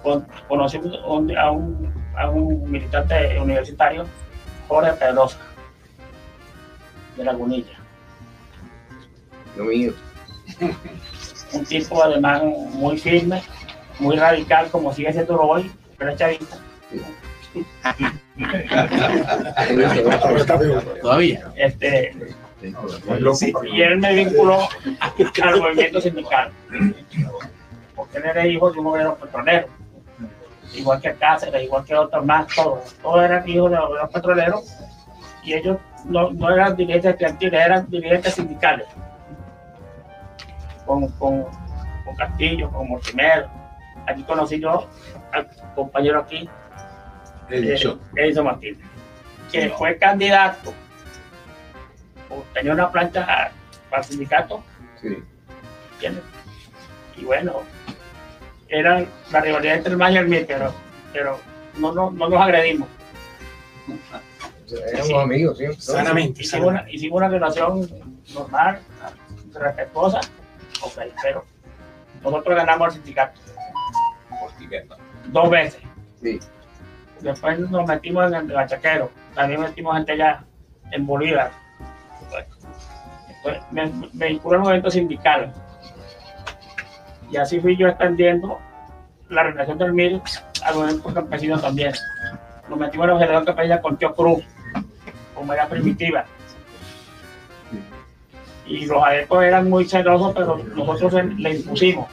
[0.03, 4.05] con- conocí un- a, un, a un militante universitario,
[4.67, 5.37] Jorge Pedrosa,
[7.17, 7.73] de Lagunilla.
[9.57, 9.93] Lo mío.
[11.53, 13.43] Un tipo además muy firme,
[13.99, 16.55] muy radical, como sigue siendo hoy, pero es chavista.
[21.01, 21.51] Todavía.
[21.57, 22.15] Este,
[22.61, 24.59] y él me vinculó
[25.43, 26.51] al movimiento sindical,
[27.95, 29.67] porque él era hijo de un obrero petrolero,
[30.73, 34.77] igual que Cáceres, igual que otros más, todos, todos eran hijos de obreros petroleros,
[35.43, 38.87] y ellos no, no eran dirigentes estudiantiles, eran dirigentes sindicales,
[40.85, 41.43] con, con,
[42.05, 43.47] con Castillo, con Mortimer.
[44.07, 44.87] Aquí conocí yo
[45.31, 46.49] al compañero aquí,
[47.49, 47.99] Edison.
[48.15, 48.85] Edison Martínez,
[49.51, 50.73] que fue candidato,
[52.31, 53.51] o tenía una plancha
[53.89, 54.63] para el sindicato,
[55.01, 55.17] Sí.
[55.93, 56.23] ¿entiendes?
[57.17, 57.61] Y bueno,
[58.67, 60.73] era la rivalidad entre el MAS y el MIR, pero,
[61.11, 61.39] pero
[61.77, 62.87] no, no, no nos agredimos.
[64.93, 65.81] Éramos amigos siempre.
[65.81, 66.41] Sanamente.
[66.43, 67.89] Hicimos una, hicimos una relación
[68.33, 68.79] normal,
[69.53, 70.21] respetuosa,
[70.81, 71.45] ok, pero
[72.23, 73.41] nosotros ganamos al sindicato
[75.27, 75.81] dos veces.
[76.21, 76.39] Sí.
[77.19, 80.43] Después nos metimos en el bachaquero, también metimos gente allá
[80.91, 81.51] en Bolívar.
[83.43, 85.53] Después me, me vinculé al movimiento sindical.
[87.31, 88.59] Y así fui yo extendiendo
[89.29, 90.21] la relación del MIR
[90.63, 91.93] al movimiento campesino también.
[92.69, 94.43] Nos metimos en la relación campesina con Tío Cruz,
[95.33, 96.25] como era primitiva.
[98.65, 102.07] Y los adeptos eran muy celosos, pero nosotros le- impusimos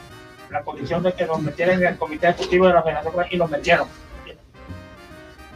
[0.49, 3.49] la condición de que nos metieran en el comité ejecutivo de la Federación y nos
[3.49, 3.87] metieron.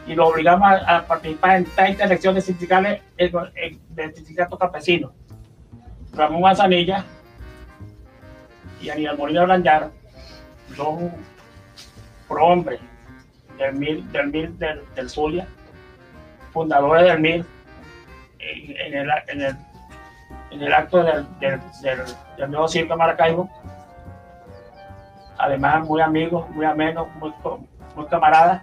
[0.06, 5.12] Y lo obligamos a, a participar en 30 elecciones sindicales del sindicato campesino.
[6.16, 7.04] Ramón Manzanilla
[8.80, 9.90] y Aníbal Molina Blanjar,
[10.76, 10.98] dos
[12.28, 12.80] prohombres
[13.58, 15.46] del MIR, del, MIR del, del Zulia,
[16.52, 17.44] fundadores del MIR,
[18.38, 19.56] en, el, en, el,
[20.50, 23.48] en el acto del, del, nuevo circo Maracaibo,
[25.38, 27.32] además muy amigos, muy amenos, muy,
[28.08, 28.62] camaradas,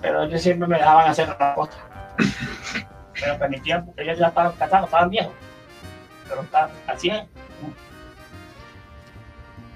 [0.00, 1.76] pero ellos siempre me dejaban hacer las cosas.
[3.18, 5.32] Pero permitían, porque ellos ya estaban casados, estaban viejos,
[6.28, 7.12] pero estaban, así.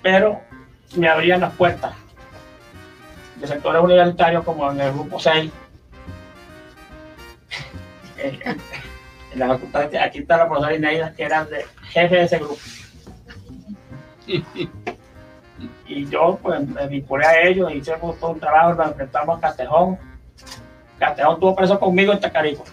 [0.03, 0.41] Pero
[0.97, 1.95] me abrían las puertas
[3.37, 5.51] de sectores universitarios como en el grupo 6.
[8.19, 8.41] en,
[9.33, 12.59] en la facultad, aquí está la profesora Ineida, que era de jefe de ese grupo.
[15.87, 19.99] Y yo pues me vinculé a ellos, hicimos todo un trabajo, nos enfrentamos a Castejón.
[20.99, 22.65] Castejón estuvo preso conmigo en Tacarico.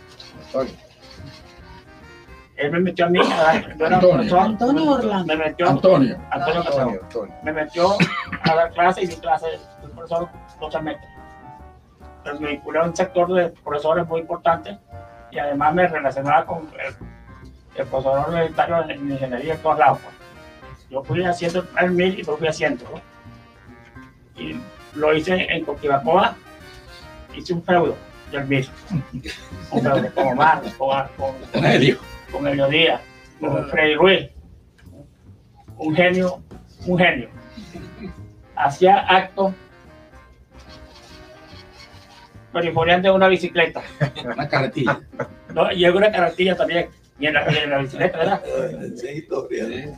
[2.58, 4.00] Él me metió a mí, a dar- yo Antonio.
[4.16, 5.26] profesor, Antonio Orlando.
[5.28, 6.18] Me metió, Antonio.
[6.32, 7.36] Antonio Castejón Antonio, Antonio.
[7.44, 7.90] me metió
[8.44, 10.30] a dar clases y di clases de profesor
[10.60, 10.98] docente.
[12.18, 14.78] Entonces me vinculé a un sector de profesores muy importante
[15.32, 16.96] y además me relacionaba con el,
[17.76, 20.00] el profesor universitario en ingeniería en todos lados.
[20.04, 20.16] pues.
[20.90, 22.86] Yo fui haciendo el mil y lo fui haciendo.
[22.86, 24.42] ¿no?
[24.42, 24.60] Y
[24.96, 26.36] lo hice en Coquibacoa,
[27.36, 27.96] hice un feudo
[28.32, 28.68] del mil.
[29.72, 31.98] Un feudo con Omar, con, con, Con Helio.
[32.38, 33.02] Con Elio Díaz,
[33.40, 34.30] con Freddy Ruiz.
[35.78, 36.42] Un genio,
[36.86, 37.30] un genio.
[38.56, 39.54] Hacía actos
[42.54, 43.82] periferiantes de una bicicleta.
[44.26, 45.00] Una carretilla.
[45.54, 45.72] ¿no?
[45.72, 46.90] Y una carretilla también.
[47.20, 48.44] Y en la, y en la bicicleta, ¿verdad?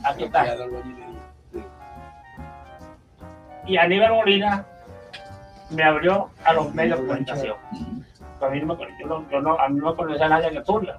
[0.04, 0.56] Aquí está.
[3.66, 4.66] Y Aníbal Molina
[5.70, 7.56] me abrió a los medios de comunicación.
[8.40, 10.56] A mí no me, yo no, yo no- a mí no me conocía nadie en
[10.56, 10.98] el Zulia.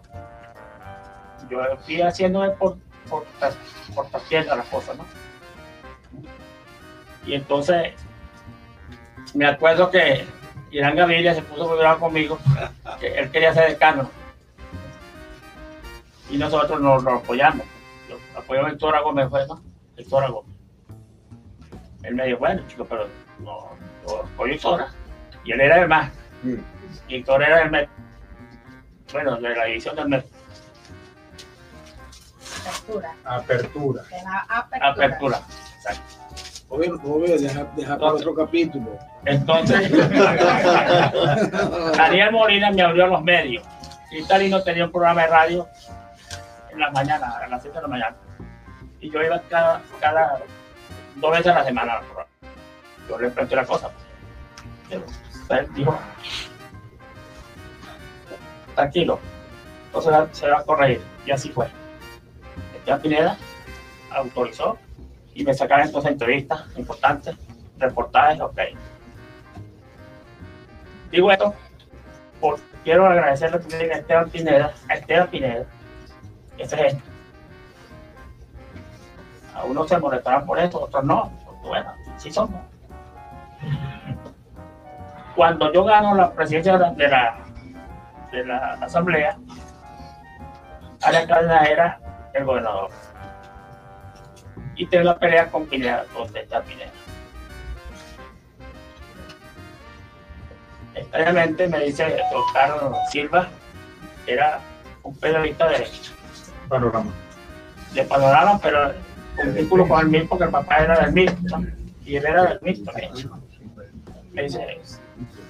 [1.51, 2.77] Yo fui haciendo por,
[3.09, 3.25] por,
[3.93, 5.05] por trastienda las cosas, ¿no?
[7.25, 7.93] Y entonces
[9.33, 10.25] me acuerdo que
[10.71, 12.39] Irán Gaviria se puso muy bravo conmigo,
[12.99, 14.09] que él quería ser decano.
[16.29, 17.65] Y nosotros nos, nos apoyamos.
[18.09, 19.61] Yo apoyé a Héctor Gómez, fue, ¿no?
[19.97, 20.55] Héctor Gómez.
[22.03, 23.07] Él me dijo, bueno, chico, pero
[23.39, 23.69] no,
[24.07, 24.87] yo apoyo Sora.
[25.43, 26.11] Y él era el más.
[27.07, 27.89] Y Héctor era el mes.
[29.11, 30.23] Bueno, de la división del mes.
[32.91, 33.15] Apertura.
[33.23, 34.03] Apertura.
[34.03, 34.89] De la apertura.
[34.89, 35.39] Apertura.
[35.77, 36.01] Exacto.
[36.69, 38.97] Oye, oye, deja, deja para otro capítulo.
[39.25, 39.91] Entonces,
[41.97, 43.63] Daniel Molina me abrió los medios.
[44.09, 45.67] Y Talino tenía un programa de radio
[46.71, 48.15] en la mañana, a las 7 de la mañana.
[49.01, 50.39] Y yo iba cada, cada
[51.15, 52.29] dos veces a la semana al programa.
[53.09, 53.89] Yo le pregunté la cosa.
[54.89, 55.03] Pero
[55.49, 55.99] él dijo,
[58.75, 59.19] tranquilo,
[59.93, 61.01] no se va, se va a corregir.
[61.25, 61.67] Y así fue.
[62.82, 63.38] Esteban Pineda
[64.11, 64.77] autorizó
[65.34, 67.36] y me sacaron entonces entrevistas importantes,
[67.77, 68.59] reportajes, ok.
[71.11, 71.53] Digo esto
[72.39, 75.65] porque quiero agradecerle también a Esteban Pineda, a Esteban Pineda,
[76.57, 76.97] ese es
[79.53, 81.32] A unos se molestarán por eso, otros no,
[81.63, 82.59] bueno, sí somos.
[85.36, 87.38] Cuando yo gano la presidencia de la,
[88.32, 89.38] de la asamblea,
[91.03, 92.89] Arias Cárdenas era el gobernador.
[94.75, 96.91] Y tengo la pelea con Pineda, con Esteban Pineda.
[100.95, 103.47] extrañamente me dice Oscar Silva,
[104.27, 104.59] era
[105.03, 105.88] un periodista de,
[106.69, 107.11] Panorama.
[107.93, 108.93] de Panorama, pero
[109.36, 111.65] con vínculo con el MIR porque el papá era del MIR, ¿no?
[112.05, 113.11] y él era del MIR también.
[114.32, 114.79] Me dice,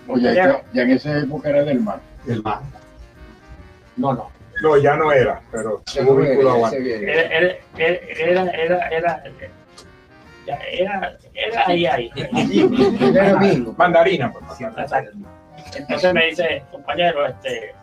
[0.07, 1.99] Oye, ya, ya en esa época era del mar.
[2.27, 2.61] El más.
[3.95, 4.31] no, no,
[4.61, 9.23] No, ya no era, pero Se tuvo vínculo a era, era, era, era, era,
[10.45, 12.11] ya, era, era ahí, ahí.
[12.15, 13.39] Era.
[13.75, 14.61] Mandarina, pues.
[14.61, 15.17] Exacto.
[15.75, 17.73] Entonces me dice, compañero, este,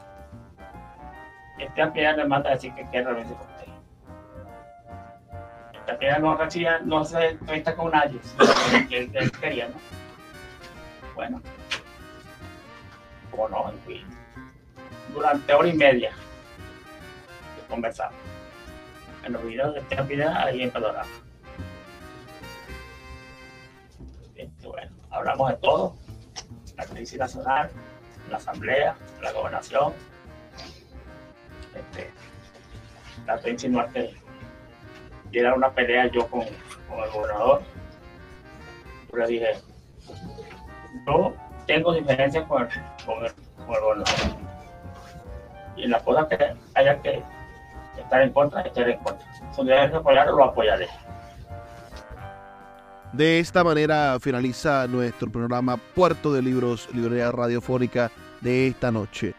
[1.59, 3.73] este Piedad me manda a decir que quiere reunirse con usted.
[5.81, 8.21] Este Piedad no recibía, no se entrevista con nadie,
[8.89, 9.75] que él, quería, ¿no?
[11.17, 11.43] Bueno,
[13.33, 14.05] como no, fui.
[15.13, 16.13] Durante hora y media
[17.69, 18.19] conversamos.
[19.25, 21.09] En los videos de en Panorama.
[24.37, 25.97] Este, bueno, hablamos de todo
[26.79, 27.71] la crisis nacional,
[28.31, 29.93] la asamblea, la gobernación.
[31.75, 32.11] Este,
[33.25, 34.15] trató de insinuar que
[35.31, 36.45] diera una pelea yo con,
[36.89, 37.63] con el gobernador.
[39.11, 39.49] Yo le dije,
[41.07, 41.35] yo
[41.67, 42.69] tengo diferencias con
[43.05, 43.33] con el,
[43.67, 44.07] gobernador.
[45.77, 47.23] Y en las cosas que haya que
[48.01, 49.27] estar en contra, estar en contra.
[49.53, 50.89] Si debe apoyarlo, lo apoyaré.
[53.13, 58.11] De esta manera finaliza nuestro programa Puerto de Libros, Librería Radiofónica
[58.43, 59.35] de esta noche.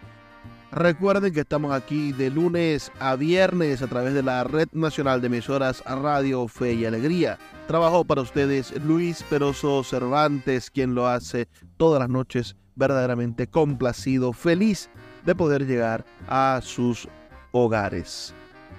[0.71, 5.27] Recuerden que estamos aquí de lunes a viernes a través de la Red Nacional de
[5.27, 7.39] Emisoras Radio Fe y Alegría.
[7.67, 11.47] Trabajó para ustedes Luis Peroso Cervantes, quien lo hace
[11.77, 14.89] todas las noches verdaderamente complacido, feliz
[15.25, 17.07] de poder llegar a sus
[17.51, 18.33] hogares.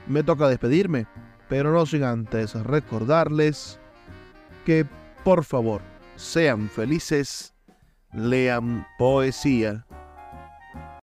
[0.07, 1.07] Me toca despedirme,
[1.49, 3.79] pero no sin antes recordarles
[4.65, 4.87] que
[5.25, 5.83] por favor
[6.17, 7.55] sean felices,
[8.13, 9.87] lean poesía